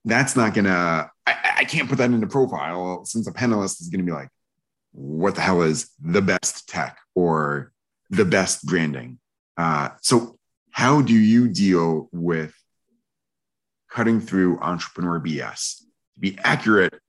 that's 0.04 0.36
not 0.36 0.54
gonna, 0.54 1.10
I, 1.26 1.36
I 1.60 1.64
can't 1.64 1.88
put 1.88 1.98
that 2.00 2.12
into 2.12 2.28
profile 2.28 3.06
since 3.06 3.28
a 3.28 3.32
panelist 3.32 3.80
is 3.82 3.90
gonna 3.90 4.04
be 4.04 4.12
like, 4.12 4.30
what 4.92 5.36
the 5.36 5.42
hell 5.42 5.62
is 5.62 5.90
the 6.02 6.22
best 6.22 6.68
tech 6.68 6.98
or 7.16 7.72
the 8.10 8.26
best 8.26 8.66
branding? 8.66 9.18
Uh, 9.58 9.90
so, 10.02 10.38
how 10.72 11.02
do 11.02 11.14
you 11.14 11.48
deal 11.48 12.10
with 12.12 12.54
cutting 13.90 14.22
through 14.22 14.60
entrepreneur 14.60 15.20
BS 15.20 15.80
to 16.14 16.20
be 16.20 16.38
accurate 16.44 17.00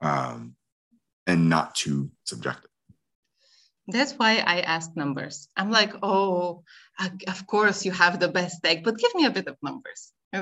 um, 0.00 0.54
and 1.26 1.48
not 1.48 1.74
too 1.74 2.10
subjective? 2.24 2.65
That's 3.88 4.12
why 4.14 4.38
I 4.38 4.60
ask 4.60 4.96
numbers. 4.96 5.48
I'm 5.56 5.70
like, 5.70 5.92
oh, 6.02 6.64
of 7.28 7.46
course 7.46 7.84
you 7.84 7.92
have 7.92 8.18
the 8.18 8.28
best 8.28 8.62
tech, 8.62 8.82
but 8.82 8.98
give 8.98 9.14
me 9.14 9.26
a 9.26 9.30
bit 9.30 9.46
of 9.46 9.56
numbers. 9.62 10.12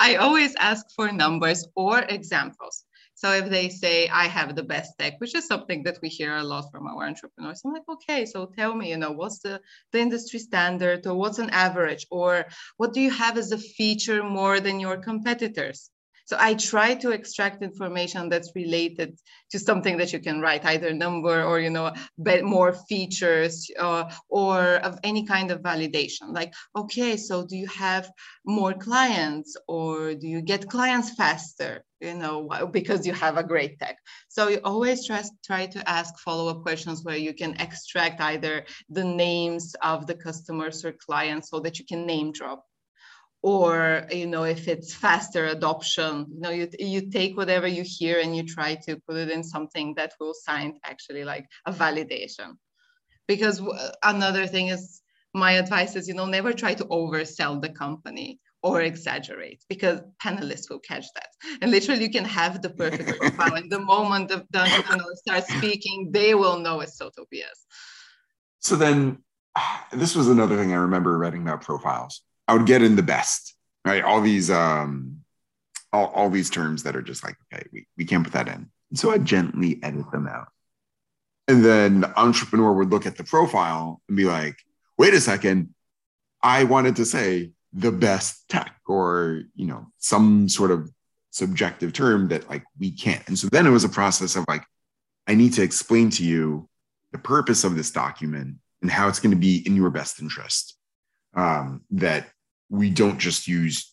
I 0.00 0.16
always 0.16 0.54
ask 0.56 0.86
for 0.96 1.12
numbers 1.12 1.66
or 1.76 2.00
examples. 2.00 2.84
So 3.14 3.30
if 3.32 3.50
they 3.50 3.68
say 3.68 4.08
I 4.08 4.24
have 4.24 4.56
the 4.56 4.62
best 4.62 4.98
tech, 4.98 5.20
which 5.20 5.34
is 5.34 5.46
something 5.46 5.82
that 5.84 5.98
we 6.02 6.08
hear 6.08 6.34
a 6.34 6.42
lot 6.42 6.72
from 6.72 6.86
our 6.86 7.04
entrepreneurs, 7.06 7.60
I'm 7.64 7.72
like, 7.72 7.88
okay, 7.88 8.24
so 8.24 8.46
tell 8.46 8.74
me, 8.74 8.90
you 8.90 8.96
know, 8.96 9.12
what's 9.12 9.40
the, 9.40 9.60
the 9.92 10.00
industry 10.00 10.40
standard 10.40 11.06
or 11.06 11.14
what's 11.14 11.38
an 11.38 11.50
average 11.50 12.06
or 12.10 12.46
what 12.78 12.94
do 12.94 13.00
you 13.00 13.10
have 13.10 13.36
as 13.36 13.52
a 13.52 13.58
feature 13.58 14.22
more 14.22 14.60
than 14.60 14.80
your 14.80 14.96
competitors? 14.96 15.90
So 16.32 16.38
I 16.40 16.54
try 16.54 16.94
to 16.94 17.10
extract 17.10 17.62
information 17.62 18.30
that's 18.30 18.52
related 18.54 19.18
to 19.50 19.58
something 19.58 19.98
that 19.98 20.14
you 20.14 20.18
can 20.18 20.40
write, 20.40 20.64
either 20.64 20.94
number 20.94 21.42
or 21.44 21.60
you 21.60 21.68
know 21.68 21.92
more 22.42 22.72
features 22.72 23.70
uh, 23.78 24.10
or 24.30 24.76
of 24.76 24.98
any 25.04 25.26
kind 25.26 25.50
of 25.50 25.60
validation. 25.60 26.32
Like, 26.32 26.54
okay, 26.74 27.18
so 27.18 27.44
do 27.44 27.54
you 27.54 27.66
have 27.66 28.10
more 28.46 28.72
clients 28.72 29.58
or 29.68 30.14
do 30.14 30.26
you 30.26 30.40
get 30.40 30.70
clients 30.70 31.10
faster? 31.10 31.84
You 32.00 32.14
know, 32.14 32.48
because 32.70 33.06
you 33.06 33.12
have 33.12 33.36
a 33.36 33.44
great 33.44 33.78
tech. 33.78 33.98
So 34.28 34.48
you 34.48 34.60
always 34.64 35.06
try, 35.06 35.22
try 35.44 35.66
to 35.66 35.86
ask 35.86 36.18
follow-up 36.18 36.62
questions 36.62 37.04
where 37.04 37.18
you 37.18 37.34
can 37.34 37.60
extract 37.60 38.22
either 38.22 38.64
the 38.88 39.04
names 39.04 39.76
of 39.82 40.06
the 40.06 40.14
customers 40.14 40.82
or 40.82 40.92
clients 40.92 41.50
so 41.50 41.60
that 41.60 41.78
you 41.78 41.84
can 41.84 42.06
name 42.06 42.32
drop 42.32 42.64
or 43.42 44.06
you 44.10 44.26
know 44.26 44.44
if 44.44 44.68
it's 44.68 44.94
faster 44.94 45.46
adoption 45.46 46.26
you 46.32 46.40
know 46.40 46.50
you, 46.50 46.68
you 46.78 47.10
take 47.10 47.36
whatever 47.36 47.66
you 47.66 47.82
hear 47.84 48.20
and 48.20 48.36
you 48.36 48.46
try 48.46 48.76
to 48.76 48.96
put 49.08 49.16
it 49.16 49.30
in 49.30 49.42
something 49.42 49.94
that 49.96 50.12
will 50.20 50.34
sign 50.34 50.78
actually 50.84 51.24
like 51.24 51.46
a 51.66 51.72
validation. 51.72 52.52
Because 53.26 53.62
another 54.02 54.46
thing 54.46 54.68
is 54.68 55.00
my 55.34 55.52
advice 55.52 55.96
is 55.96 56.06
you 56.06 56.14
know 56.14 56.26
never 56.26 56.52
try 56.52 56.74
to 56.74 56.84
oversell 56.84 57.60
the 57.60 57.68
company 57.68 58.38
or 58.62 58.82
exaggerate 58.82 59.64
because 59.68 60.00
panelists 60.24 60.70
will 60.70 60.78
catch 60.78 61.06
that. 61.16 61.28
And 61.60 61.72
literally 61.72 62.02
you 62.02 62.10
can 62.10 62.24
have 62.24 62.62
the 62.62 62.70
perfect 62.70 63.18
profile 63.18 63.54
and 63.54 63.70
the 63.70 63.80
moment 63.80 64.28
the, 64.28 64.46
the 64.50 64.60
entrepreneur 64.60 65.14
starts 65.16 65.52
speaking 65.52 66.10
they 66.12 66.34
will 66.34 66.58
know 66.58 66.80
it's 66.80 66.96
total 66.96 67.26
bs 67.32 67.58
so 68.60 68.76
then 68.76 69.18
this 69.92 70.14
was 70.14 70.28
another 70.28 70.56
thing 70.56 70.72
i 70.72 70.76
remember 70.76 71.18
writing 71.18 71.42
about 71.42 71.62
profiles 71.62 72.22
I 72.48 72.54
would 72.54 72.66
get 72.66 72.82
in 72.82 72.96
the 72.96 73.02
best, 73.02 73.54
right? 73.84 74.02
All 74.02 74.20
these 74.20 74.50
um 74.50 75.22
all, 75.92 76.06
all 76.08 76.30
these 76.30 76.50
terms 76.50 76.82
that 76.84 76.96
are 76.96 77.02
just 77.02 77.22
like, 77.22 77.36
okay, 77.52 77.66
we, 77.72 77.86
we 77.98 78.04
can't 78.04 78.24
put 78.24 78.32
that 78.32 78.48
in. 78.48 78.70
And 78.90 78.98
so 78.98 79.10
I 79.10 79.18
gently 79.18 79.78
edit 79.82 80.10
them 80.10 80.26
out. 80.26 80.48
And 81.48 81.64
then 81.64 82.00
the 82.00 82.18
entrepreneur 82.18 82.72
would 82.72 82.90
look 82.90 83.04
at 83.04 83.16
the 83.16 83.24
profile 83.24 84.00
and 84.08 84.16
be 84.16 84.24
like, 84.24 84.56
wait 84.96 85.12
a 85.12 85.20
second, 85.20 85.74
I 86.42 86.64
wanted 86.64 86.96
to 86.96 87.04
say 87.04 87.50
the 87.72 87.92
best 87.92 88.48
tech 88.48 88.74
or 88.86 89.42
you 89.54 89.66
know, 89.66 89.86
some 89.98 90.48
sort 90.48 90.70
of 90.70 90.90
subjective 91.30 91.92
term 91.92 92.28
that 92.28 92.48
like 92.48 92.64
we 92.78 92.90
can't. 92.90 93.26
And 93.26 93.38
so 93.38 93.48
then 93.48 93.66
it 93.66 93.70
was 93.70 93.84
a 93.84 93.88
process 93.88 94.36
of 94.36 94.44
like, 94.48 94.64
I 95.26 95.34
need 95.34 95.54
to 95.54 95.62
explain 95.62 96.10
to 96.10 96.24
you 96.24 96.68
the 97.12 97.18
purpose 97.18 97.64
of 97.64 97.76
this 97.76 97.90
document 97.90 98.56
and 98.80 98.90
how 98.90 99.08
it's 99.08 99.20
going 99.20 99.30
to 99.30 99.40
be 99.40 99.62
in 99.66 99.76
your 99.76 99.90
best 99.90 100.20
interest 100.20 100.76
um, 101.34 101.82
that 101.90 102.28
we 102.68 102.90
don't 102.90 103.18
just 103.18 103.48
use 103.48 103.92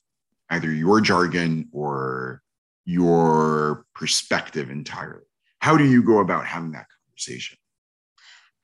either 0.50 0.72
your 0.72 1.02
jargon 1.02 1.70
or 1.72 2.42
your 2.86 3.86
perspective 3.94 4.70
entirely. 4.70 5.26
How 5.60 5.78
do 5.78 5.86
you 5.86 6.02
go 6.04 6.20
about 6.20 6.46
having 6.46 6.72
that 6.72 6.88
conversation? 7.06 7.58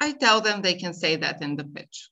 I 0.01 0.13
tell 0.13 0.41
them 0.41 0.61
they 0.61 0.75
can 0.75 0.93
say 0.93 1.17
that 1.17 1.41
in 1.41 1.55
the 1.55 1.63
pitch. 1.63 2.09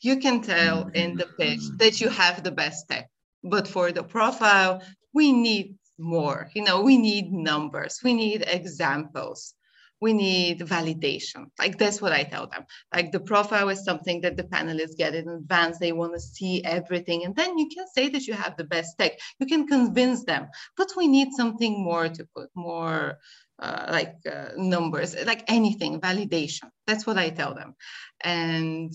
You 0.00 0.18
can 0.18 0.40
tell 0.40 0.88
in 0.88 1.16
the 1.16 1.26
pitch 1.26 1.60
mm-hmm. 1.60 1.76
that 1.76 2.00
you 2.00 2.08
have 2.08 2.42
the 2.42 2.50
best 2.50 2.88
tech, 2.88 3.08
but 3.44 3.68
for 3.68 3.92
the 3.92 4.02
profile, 4.02 4.82
we 5.12 5.32
need 5.32 5.76
more. 5.98 6.50
You 6.54 6.64
know, 6.64 6.82
we 6.82 6.96
need 6.96 7.32
numbers, 7.32 8.00
we 8.02 8.14
need 8.14 8.44
examples 8.46 9.54
we 10.02 10.12
need 10.12 10.58
validation. 10.58 11.46
Like 11.60 11.78
that's 11.78 12.02
what 12.02 12.10
I 12.10 12.24
tell 12.24 12.48
them. 12.48 12.64
Like 12.92 13.12
the 13.12 13.20
profile 13.20 13.68
is 13.68 13.84
something 13.84 14.22
that 14.22 14.36
the 14.36 14.42
panelists 14.42 14.96
get 14.96 15.14
in 15.14 15.28
advance. 15.28 15.78
They 15.78 15.92
want 15.92 16.14
to 16.14 16.20
see 16.20 16.64
everything. 16.64 17.24
And 17.24 17.36
then 17.36 17.56
you 17.56 17.68
can 17.74 17.86
say 17.86 18.08
that 18.08 18.26
you 18.26 18.34
have 18.34 18.56
the 18.56 18.64
best 18.64 18.98
tech. 18.98 19.12
You 19.38 19.46
can 19.46 19.68
convince 19.68 20.24
them, 20.24 20.48
but 20.76 20.88
we 20.96 21.06
need 21.06 21.28
something 21.32 21.84
more 21.84 22.08
to 22.08 22.26
put 22.36 22.50
more 22.56 23.18
uh, 23.60 23.86
like 23.90 24.16
uh, 24.26 24.48
numbers, 24.56 25.14
like 25.24 25.44
anything, 25.46 26.00
validation. 26.00 26.68
That's 26.88 27.06
what 27.06 27.16
I 27.16 27.30
tell 27.30 27.54
them. 27.54 27.76
And 28.20 28.92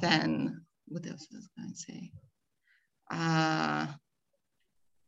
then 0.00 0.64
what 0.86 1.06
else 1.06 1.28
was 1.30 1.46
I 1.58 1.60
going 1.60 1.74
to 1.74 1.78
say? 1.78 2.10
Uh, 3.10 3.86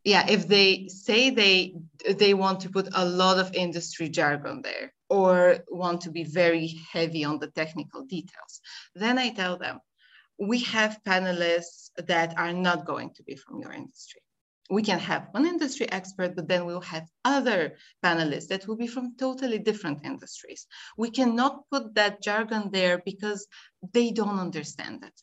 yeah, 0.05 0.27
if 0.29 0.47
they 0.47 0.89
say 0.89 1.31
they 1.31 1.77
they 2.07 2.35
want 2.35 2.61
to 2.61 2.69
put 2.69 2.89
a 2.93 3.07
lot 3.07 3.39
of 3.39 3.55
industry 3.55 4.11
jargon 4.11 4.61
there, 4.63 4.93
or 5.09 5.59
want 5.69 6.01
to 6.03 6.11
be 6.11 6.25
very 6.25 6.81
heavy 6.93 7.25
on 7.25 7.39
the 7.39 7.49
technical 7.49 8.05
details. 8.05 8.61
Then 8.95 9.19
I 9.19 9.31
tell 9.31 9.57
them, 9.59 9.81
we 10.39 10.61
have 10.65 11.01
panelists 11.07 11.91
that 11.97 12.37
are 12.39 12.53
not 12.53 12.87
going 12.87 13.11
to 13.15 13.23
be 13.23 13.37
from 13.37 13.61
your 13.61 13.73
industry. 13.73 14.21
We 14.71 14.83
can 14.83 14.99
have 14.99 15.29
one 15.33 15.47
industry 15.47 15.91
expert, 15.93 16.35
but 16.35 16.49
then 16.49 16.65
we'll 16.65 16.81
have 16.81 17.07
other 17.25 17.77
panelists 18.03 18.49
that 18.49 18.67
will 18.67 18.77
be 18.77 18.87
from 18.87 19.15
totally 19.19 19.59
different 19.59 20.05
industries. 20.05 20.67
We 20.97 21.11
cannot 21.11 21.69
put 21.71 21.95
that 21.95 22.23
jargon 22.23 22.71
there 22.73 23.03
because 23.05 23.47
they 23.93 24.11
don't 24.11 24.41
understand 24.41 25.05
it. 25.05 25.21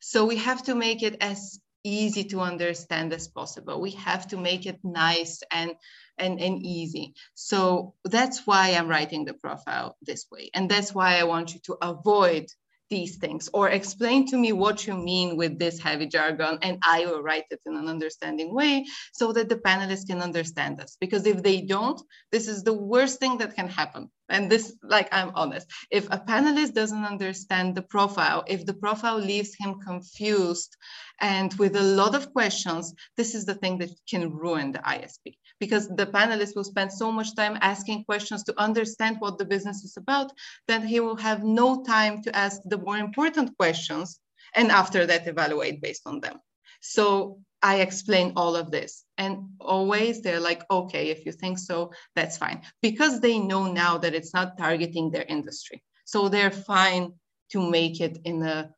So 0.00 0.26
we 0.26 0.36
have 0.36 0.62
to 0.64 0.74
make 0.74 1.02
it 1.02 1.16
as 1.22 1.58
easy 1.86 2.24
to 2.24 2.40
understand 2.40 3.12
as 3.12 3.28
possible. 3.28 3.80
We 3.80 3.92
have 3.92 4.26
to 4.28 4.36
make 4.36 4.66
it 4.66 4.80
nice 4.82 5.42
and 5.50 5.72
and, 6.18 6.40
and 6.40 6.62
easy. 6.64 7.14
So 7.34 7.94
that's 8.04 8.46
why 8.46 8.70
I'm 8.70 8.88
writing 8.88 9.24
the 9.24 9.34
profile 9.34 9.96
this 10.02 10.26
way. 10.30 10.50
And 10.54 10.70
that's 10.70 10.94
why 10.94 11.18
I 11.18 11.24
want 11.24 11.52
you 11.54 11.60
to 11.64 11.76
avoid 11.82 12.46
these 12.90 13.16
things 13.16 13.48
or 13.52 13.68
explain 13.68 14.26
to 14.26 14.36
me 14.36 14.52
what 14.52 14.86
you 14.86 14.94
mean 14.94 15.36
with 15.36 15.58
this 15.58 15.78
heavy 15.78 16.06
jargon 16.06 16.58
and 16.62 16.78
i 16.84 17.04
will 17.06 17.22
write 17.22 17.44
it 17.50 17.60
in 17.66 17.76
an 17.76 17.88
understanding 17.88 18.54
way 18.54 18.84
so 19.12 19.32
that 19.32 19.48
the 19.48 19.56
panelists 19.56 20.06
can 20.06 20.20
understand 20.22 20.80
us. 20.80 20.96
Because 21.00 21.26
if 21.26 21.42
they 21.42 21.62
don't 21.62 22.00
this 22.30 22.48
is 22.48 22.62
the 22.62 22.72
worst 22.72 23.18
thing 23.18 23.38
that 23.38 23.54
can 23.54 23.68
happen. 23.68 24.10
And 24.28 24.50
this 24.50 24.74
like 24.82 25.08
i'm 25.12 25.32
honest. 25.34 25.66
If 25.90 26.06
a 26.06 26.18
panelist 26.18 26.74
doesn't 26.74 27.04
understand 27.04 27.74
the 27.74 27.82
profile 27.82 28.44
if 28.46 28.66
the 28.66 28.74
profile 28.74 29.18
leaves 29.18 29.54
him 29.58 29.80
confused 29.80 30.76
and 31.20 31.52
with 31.54 31.76
a 31.76 31.82
lot 31.82 32.14
of 32.14 32.32
questions 32.32 32.94
this 33.16 33.34
is 33.34 33.44
the 33.44 33.54
thing 33.54 33.78
that 33.78 33.90
can 34.08 34.32
ruin 34.32 34.72
the 34.72 34.78
isp 34.78 35.36
because 35.58 35.88
the 35.88 36.06
panelists 36.06 36.54
will 36.54 36.64
spend 36.64 36.92
so 36.92 37.10
much 37.10 37.34
time 37.34 37.58
asking 37.60 38.04
questions 38.04 38.42
to 38.44 38.60
understand 38.60 39.16
what 39.20 39.38
the 39.38 39.44
business 39.44 39.84
is 39.84 39.96
about 39.96 40.32
that 40.68 40.84
he 40.84 41.00
will 41.00 41.16
have 41.16 41.44
no 41.44 41.82
time 41.82 42.22
to 42.22 42.36
ask 42.36 42.60
the 42.66 42.78
more 42.78 42.98
important 42.98 43.56
questions 43.56 44.20
and 44.54 44.70
after 44.70 45.06
that 45.06 45.26
evaluate 45.26 45.80
based 45.80 46.02
on 46.06 46.20
them. 46.20 46.38
So 46.80 47.40
I 47.62 47.76
explain 47.80 48.32
all 48.36 48.54
of 48.54 48.70
this 48.70 49.04
and 49.18 49.48
always 49.60 50.20
they're 50.20 50.40
like, 50.40 50.62
okay, 50.70 51.08
if 51.08 51.24
you 51.26 51.32
think 51.32 51.58
so, 51.58 51.92
that's 52.14 52.36
fine. 52.36 52.62
Because 52.82 53.20
they 53.20 53.38
know 53.38 53.72
now 53.72 53.98
that 53.98 54.14
it's 54.14 54.34
not 54.34 54.58
targeting 54.58 55.10
their 55.10 55.24
industry. 55.24 55.82
So 56.04 56.28
they're 56.28 56.50
fine 56.50 57.14
to 57.50 57.70
make 57.70 58.00
it 58.00 58.18
in 58.24 58.42
a, 58.42 58.70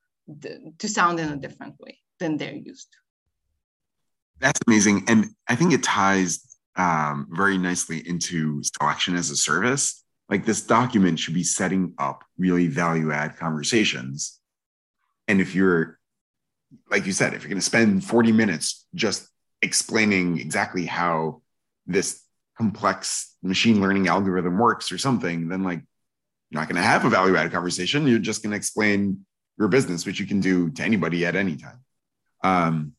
to 0.79 0.88
sound 0.88 1.21
in 1.21 1.29
a 1.29 1.37
different 1.37 1.75
way 1.81 1.99
than 2.19 2.37
they're 2.37 2.55
used 2.55 2.93
to. 2.93 2.99
That's 4.41 4.61
amazing. 4.67 5.05
And 5.09 5.27
I 5.49 5.57
think 5.57 5.73
it 5.73 5.83
ties 5.83 6.47
um, 6.79 7.27
very 7.31 7.59
nicely 7.59 8.09
into 8.09 8.62
selection 8.62 9.17
as 9.17 9.31
a 9.31 9.37
service. 9.37 10.05
Like 10.31 10.47
this 10.47 10.62
document 10.62 11.19
should 11.19 11.35
be 11.35 11.43
setting 11.43 11.95
up 11.99 12.25
really 12.38 12.69
value 12.69 13.11
add 13.12 13.37
conversations. 13.37 14.38
And 15.27 15.41
if 15.41 15.55
you're, 15.55 15.99
like 16.91 17.05
you 17.05 17.12
said, 17.12 17.35
if 17.35 17.43
you're 17.43 17.51
going 17.51 17.61
to 17.61 17.64
spend 17.64 18.05
40 18.05 18.33
minutes 18.33 18.87
just 18.95 19.29
explaining 19.61 20.38
exactly 20.38 20.87
how 20.87 21.43
this 21.87 22.23
complex 22.57 23.35
machine 23.43 23.81
learning 23.81 24.07
algorithm 24.07 24.59
works 24.59 24.93
or 24.93 24.99
something, 24.99 25.49
then 25.49 25.64
like 25.64 25.81
you're 26.51 26.61
not 26.61 26.69
going 26.69 26.77
to 26.77 26.83
have 26.83 27.05
a 27.05 27.11
value 27.11 27.37
add 27.37 27.51
conversation. 27.51 28.07
You're 28.07 28.19
just 28.19 28.43
going 28.43 28.53
to 28.53 28.57
explain 28.57 29.25
your 29.59 29.69
business, 29.69 30.07
which 30.07 30.21
you 30.21 30.27
can 30.27 30.41
do 30.41 30.71
to 30.71 30.83
anybody 30.83 31.27
at 31.27 31.35
any 31.35 31.57
time. 31.57 31.81
Um, 32.45 32.93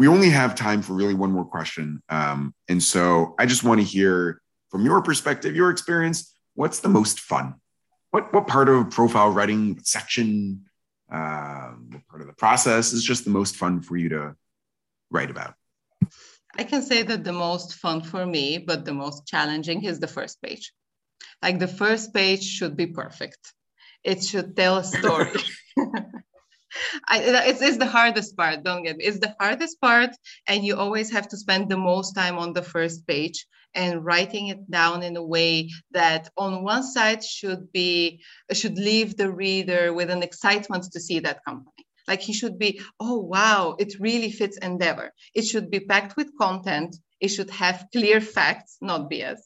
we 0.00 0.08
only 0.08 0.30
have 0.30 0.54
time 0.54 0.80
for 0.80 0.94
really 0.94 1.12
one 1.12 1.30
more 1.30 1.44
question. 1.44 2.02
Um, 2.08 2.54
and 2.70 2.82
so 2.82 3.34
I 3.38 3.44
just 3.44 3.64
want 3.64 3.82
to 3.82 3.84
hear 3.86 4.40
from 4.70 4.82
your 4.86 5.02
perspective, 5.02 5.54
your 5.54 5.68
experience, 5.68 6.34
what's 6.54 6.80
the 6.80 6.88
most 6.88 7.20
fun? 7.20 7.56
What, 8.10 8.32
what 8.32 8.46
part 8.46 8.70
of 8.70 8.88
profile 8.88 9.28
writing 9.28 9.78
section, 9.82 10.64
uh, 11.12 11.72
what 11.90 12.08
part 12.08 12.22
of 12.22 12.28
the 12.28 12.32
process 12.32 12.94
is 12.94 13.04
just 13.04 13.26
the 13.26 13.30
most 13.30 13.56
fun 13.56 13.82
for 13.82 13.98
you 13.98 14.08
to 14.08 14.34
write 15.10 15.30
about? 15.30 15.52
I 16.56 16.64
can 16.64 16.80
say 16.80 17.02
that 17.02 17.22
the 17.22 17.34
most 17.34 17.74
fun 17.74 18.00
for 18.00 18.24
me, 18.24 18.56
but 18.56 18.86
the 18.86 18.94
most 18.94 19.26
challenging 19.26 19.84
is 19.84 20.00
the 20.00 20.08
first 20.08 20.40
page. 20.40 20.72
Like 21.42 21.58
the 21.58 21.68
first 21.68 22.14
page 22.14 22.42
should 22.42 22.74
be 22.74 22.86
perfect. 22.86 23.52
It 24.02 24.24
should 24.24 24.56
tell 24.56 24.78
a 24.78 24.84
story. 24.84 25.42
I, 27.08 27.20
it's, 27.50 27.62
it's 27.62 27.78
the 27.78 27.86
hardest 27.86 28.36
part 28.36 28.62
don't 28.62 28.82
get 28.82 28.96
me 28.96 29.04
it's 29.04 29.20
the 29.20 29.34
hardest 29.40 29.80
part 29.80 30.10
and 30.46 30.64
you 30.64 30.76
always 30.76 31.10
have 31.10 31.28
to 31.28 31.36
spend 31.36 31.68
the 31.68 31.76
most 31.76 32.12
time 32.12 32.38
on 32.38 32.52
the 32.52 32.62
first 32.62 33.06
page 33.06 33.46
and 33.74 34.04
writing 34.04 34.48
it 34.48 34.70
down 34.70 35.02
in 35.02 35.16
a 35.16 35.24
way 35.24 35.70
that 35.92 36.28
on 36.36 36.64
one 36.64 36.82
side 36.82 37.22
should 37.24 37.70
be 37.72 38.20
should 38.52 38.76
leave 38.78 39.16
the 39.16 39.30
reader 39.30 39.92
with 39.92 40.10
an 40.10 40.22
excitement 40.22 40.84
to 40.92 41.00
see 41.00 41.20
that 41.20 41.44
company 41.44 41.84
like 42.08 42.20
he 42.20 42.32
should 42.32 42.58
be 42.58 42.80
oh 42.98 43.18
wow 43.18 43.76
it 43.78 43.94
really 44.00 44.32
fits 44.32 44.58
endeavor 44.58 45.12
it 45.34 45.44
should 45.44 45.70
be 45.70 45.80
packed 45.80 46.16
with 46.16 46.36
content 46.38 46.96
It 47.20 47.28
should 47.28 47.50
have 47.50 47.86
clear 47.92 48.20
facts, 48.20 48.78
not 48.80 49.10
BS. 49.10 49.40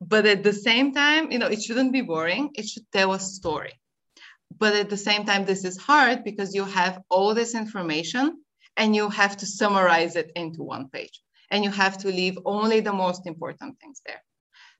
But 0.00 0.26
at 0.26 0.42
the 0.42 0.52
same 0.52 0.92
time, 0.92 1.30
you 1.32 1.38
know, 1.38 1.46
it 1.46 1.62
shouldn't 1.62 1.92
be 1.92 2.02
boring. 2.02 2.50
It 2.54 2.66
should 2.68 2.86
tell 2.92 3.12
a 3.12 3.20
story. 3.20 3.72
But 4.56 4.74
at 4.74 4.90
the 4.90 4.96
same 4.96 5.24
time, 5.24 5.44
this 5.44 5.64
is 5.64 5.76
hard 5.76 6.24
because 6.24 6.54
you 6.54 6.64
have 6.64 7.00
all 7.10 7.34
this 7.34 7.54
information 7.54 8.42
and 8.76 8.94
you 8.94 9.08
have 9.10 9.36
to 9.38 9.46
summarize 9.46 10.16
it 10.16 10.32
into 10.34 10.62
one 10.62 10.88
page 10.88 11.20
and 11.50 11.64
you 11.64 11.70
have 11.70 11.98
to 11.98 12.08
leave 12.08 12.38
only 12.44 12.80
the 12.80 12.92
most 12.92 13.26
important 13.26 13.78
things 13.80 14.00
there. 14.06 14.22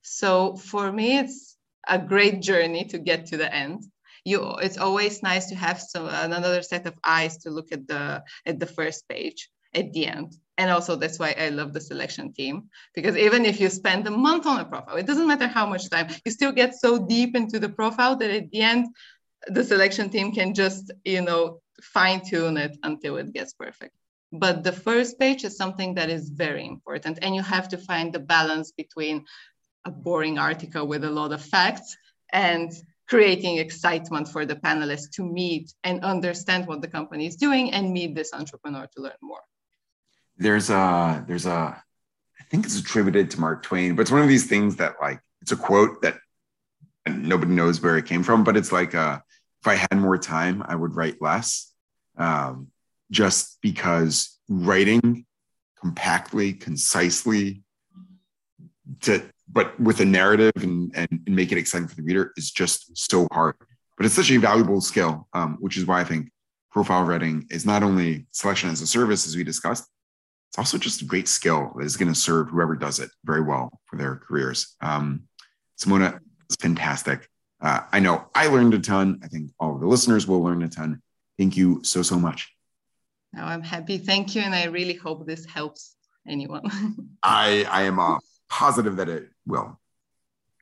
So 0.02 0.56
for 0.56 0.90
me, 0.90 1.18
it's 1.18 1.56
a 1.86 1.98
great 1.98 2.40
journey 2.40 2.84
to 2.86 2.98
get 2.98 3.26
to 3.26 3.36
the 3.36 3.52
end. 3.52 3.84
You, 4.24 4.56
it's 4.62 4.78
always 4.78 5.22
nice 5.22 5.46
to 5.46 5.54
have 5.54 5.80
some 5.80 6.06
another 6.06 6.62
set 6.62 6.86
of 6.86 6.94
eyes 7.04 7.38
to 7.38 7.50
look 7.50 7.72
at 7.72 7.86
the 7.86 8.22
at 8.44 8.58
the 8.58 8.66
first 8.66 9.08
page 9.08 9.48
at 9.74 9.92
the 9.92 10.06
end. 10.06 10.34
And 10.58 10.70
also 10.70 10.96
that's 10.96 11.18
why 11.18 11.34
I 11.38 11.50
love 11.50 11.72
the 11.72 11.80
selection 11.80 12.32
team 12.32 12.68
because 12.94 13.16
even 13.16 13.44
if 13.46 13.60
you 13.60 13.70
spend 13.70 14.06
a 14.06 14.10
month 14.10 14.44
on 14.46 14.60
a 14.60 14.64
profile, 14.64 14.96
it 14.96 15.06
doesn't 15.06 15.28
matter 15.28 15.46
how 15.46 15.66
much 15.66 15.88
time, 15.88 16.08
you 16.24 16.32
still 16.32 16.52
get 16.52 16.74
so 16.74 17.06
deep 17.06 17.36
into 17.36 17.58
the 17.58 17.68
profile 17.68 18.16
that 18.16 18.30
at 18.30 18.50
the 18.50 18.60
end 18.60 18.88
the 19.46 19.64
selection 19.64 20.10
team 20.10 20.32
can 20.32 20.54
just, 20.54 20.90
you 21.04 21.22
know, 21.22 21.60
fine 21.82 22.20
tune 22.24 22.56
it 22.56 22.76
until 22.82 23.16
it 23.16 23.32
gets 23.32 23.52
perfect. 23.52 23.94
But 24.32 24.62
the 24.62 24.72
first 24.72 25.18
page 25.18 25.44
is 25.44 25.56
something 25.56 25.94
that 25.94 26.10
is 26.10 26.28
very 26.28 26.66
important. 26.66 27.18
And 27.22 27.34
you 27.34 27.42
have 27.42 27.68
to 27.70 27.78
find 27.78 28.12
the 28.12 28.18
balance 28.18 28.72
between 28.72 29.24
a 29.84 29.90
boring 29.90 30.38
article 30.38 30.86
with 30.86 31.04
a 31.04 31.10
lot 31.10 31.32
of 31.32 31.42
facts 31.42 31.96
and 32.32 32.70
creating 33.08 33.56
excitement 33.56 34.28
for 34.28 34.44
the 34.44 34.56
panelists 34.56 35.10
to 35.12 35.22
meet 35.22 35.72
and 35.82 36.04
understand 36.04 36.66
what 36.66 36.82
the 36.82 36.88
company 36.88 37.26
is 37.26 37.36
doing 37.36 37.72
and 37.72 37.90
meet 37.90 38.14
this 38.14 38.34
entrepreneur 38.34 38.86
to 38.94 39.02
learn 39.02 39.12
more. 39.22 39.40
There's 40.36 40.68
a, 40.68 41.24
there's 41.26 41.46
a, 41.46 41.82
I 42.40 42.44
think 42.50 42.66
it's 42.66 42.78
attributed 42.78 43.30
to 43.30 43.40
Mark 43.40 43.62
Twain, 43.62 43.96
but 43.96 44.02
it's 44.02 44.10
one 44.10 44.20
of 44.20 44.28
these 44.28 44.46
things 44.46 44.76
that 44.76 44.96
like, 45.00 45.20
it's 45.40 45.52
a 45.52 45.56
quote 45.56 46.02
that 46.02 46.18
nobody 47.08 47.52
knows 47.52 47.80
where 47.80 47.96
it 47.96 48.04
came 48.04 48.22
from, 48.22 48.44
but 48.44 48.58
it's 48.58 48.72
like, 48.72 48.94
uh, 48.94 49.20
if 49.60 49.66
I 49.66 49.74
had 49.74 49.94
more 49.94 50.18
time, 50.18 50.62
I 50.66 50.74
would 50.74 50.94
write 50.94 51.20
less. 51.20 51.72
Um, 52.16 52.68
just 53.10 53.58
because 53.62 54.38
writing 54.48 55.24
compactly, 55.80 56.52
concisely, 56.52 57.62
to 59.00 59.22
but 59.50 59.78
with 59.80 60.00
a 60.00 60.04
narrative 60.04 60.52
and, 60.56 60.94
and, 60.94 61.20
make 61.26 61.52
it 61.52 61.58
exciting 61.58 61.88
for 61.88 61.94
the 61.94 62.02
reader 62.02 62.32
is 62.36 62.50
just 62.50 62.96
so 62.96 63.26
hard. 63.32 63.54
But 63.96 64.04
it's 64.04 64.14
such 64.14 64.30
a 64.30 64.36
valuable 64.36 64.80
skill, 64.80 65.26
um, 65.32 65.56
which 65.60 65.76
is 65.76 65.86
why 65.86 66.00
I 66.00 66.04
think 66.04 66.30
profile 66.70 67.04
writing 67.04 67.46
is 67.50 67.64
not 67.64 67.82
only 67.82 68.26
selection 68.30 68.68
as 68.68 68.82
a 68.82 68.86
service, 68.86 69.26
as 69.26 69.36
we 69.36 69.44
discussed, 69.44 69.88
it's 70.50 70.58
also 70.58 70.78
just 70.78 71.02
a 71.02 71.06
great 71.06 71.28
skill 71.28 71.72
that 71.76 71.84
is 71.84 71.96
going 71.96 72.12
to 72.12 72.18
serve 72.18 72.48
whoever 72.48 72.76
does 72.76 73.00
it 73.00 73.10
very 73.24 73.42
well 73.42 73.80
for 73.86 73.96
their 73.96 74.16
careers. 74.16 74.76
Um, 74.80 75.24
Simona, 75.80 76.18
it's 76.46 76.56
fantastic. 76.56 77.28
Uh, 77.60 77.80
I 77.92 78.00
know 78.00 78.26
I 78.34 78.48
learned 78.48 78.74
a 78.74 78.78
ton. 78.78 79.20
I 79.22 79.28
think 79.28 79.50
all 79.58 79.74
of 79.74 79.80
the 79.80 79.86
listeners 79.86 80.26
will 80.26 80.42
learn 80.42 80.62
a 80.62 80.68
ton. 80.68 81.02
Thank 81.38 81.56
you 81.56 81.80
so, 81.82 82.02
so 82.02 82.18
much. 82.18 82.52
No, 83.32 83.42
I'm 83.42 83.62
happy. 83.62 83.98
Thank 83.98 84.34
you. 84.34 84.42
And 84.42 84.54
I 84.54 84.64
really 84.66 84.94
hope 84.94 85.26
this 85.26 85.44
helps 85.44 85.96
anyone. 86.26 86.62
I, 87.22 87.66
I 87.70 87.82
am 87.82 87.98
uh, 87.98 88.18
positive 88.48 88.96
that 88.96 89.08
it 89.08 89.28
will. 89.46 89.78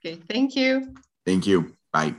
Okay. 0.01 0.17
Thank 0.29 0.57
you. 0.57 0.95
Thank 1.25 1.47
you. 1.47 1.77
Bye. 1.93 2.15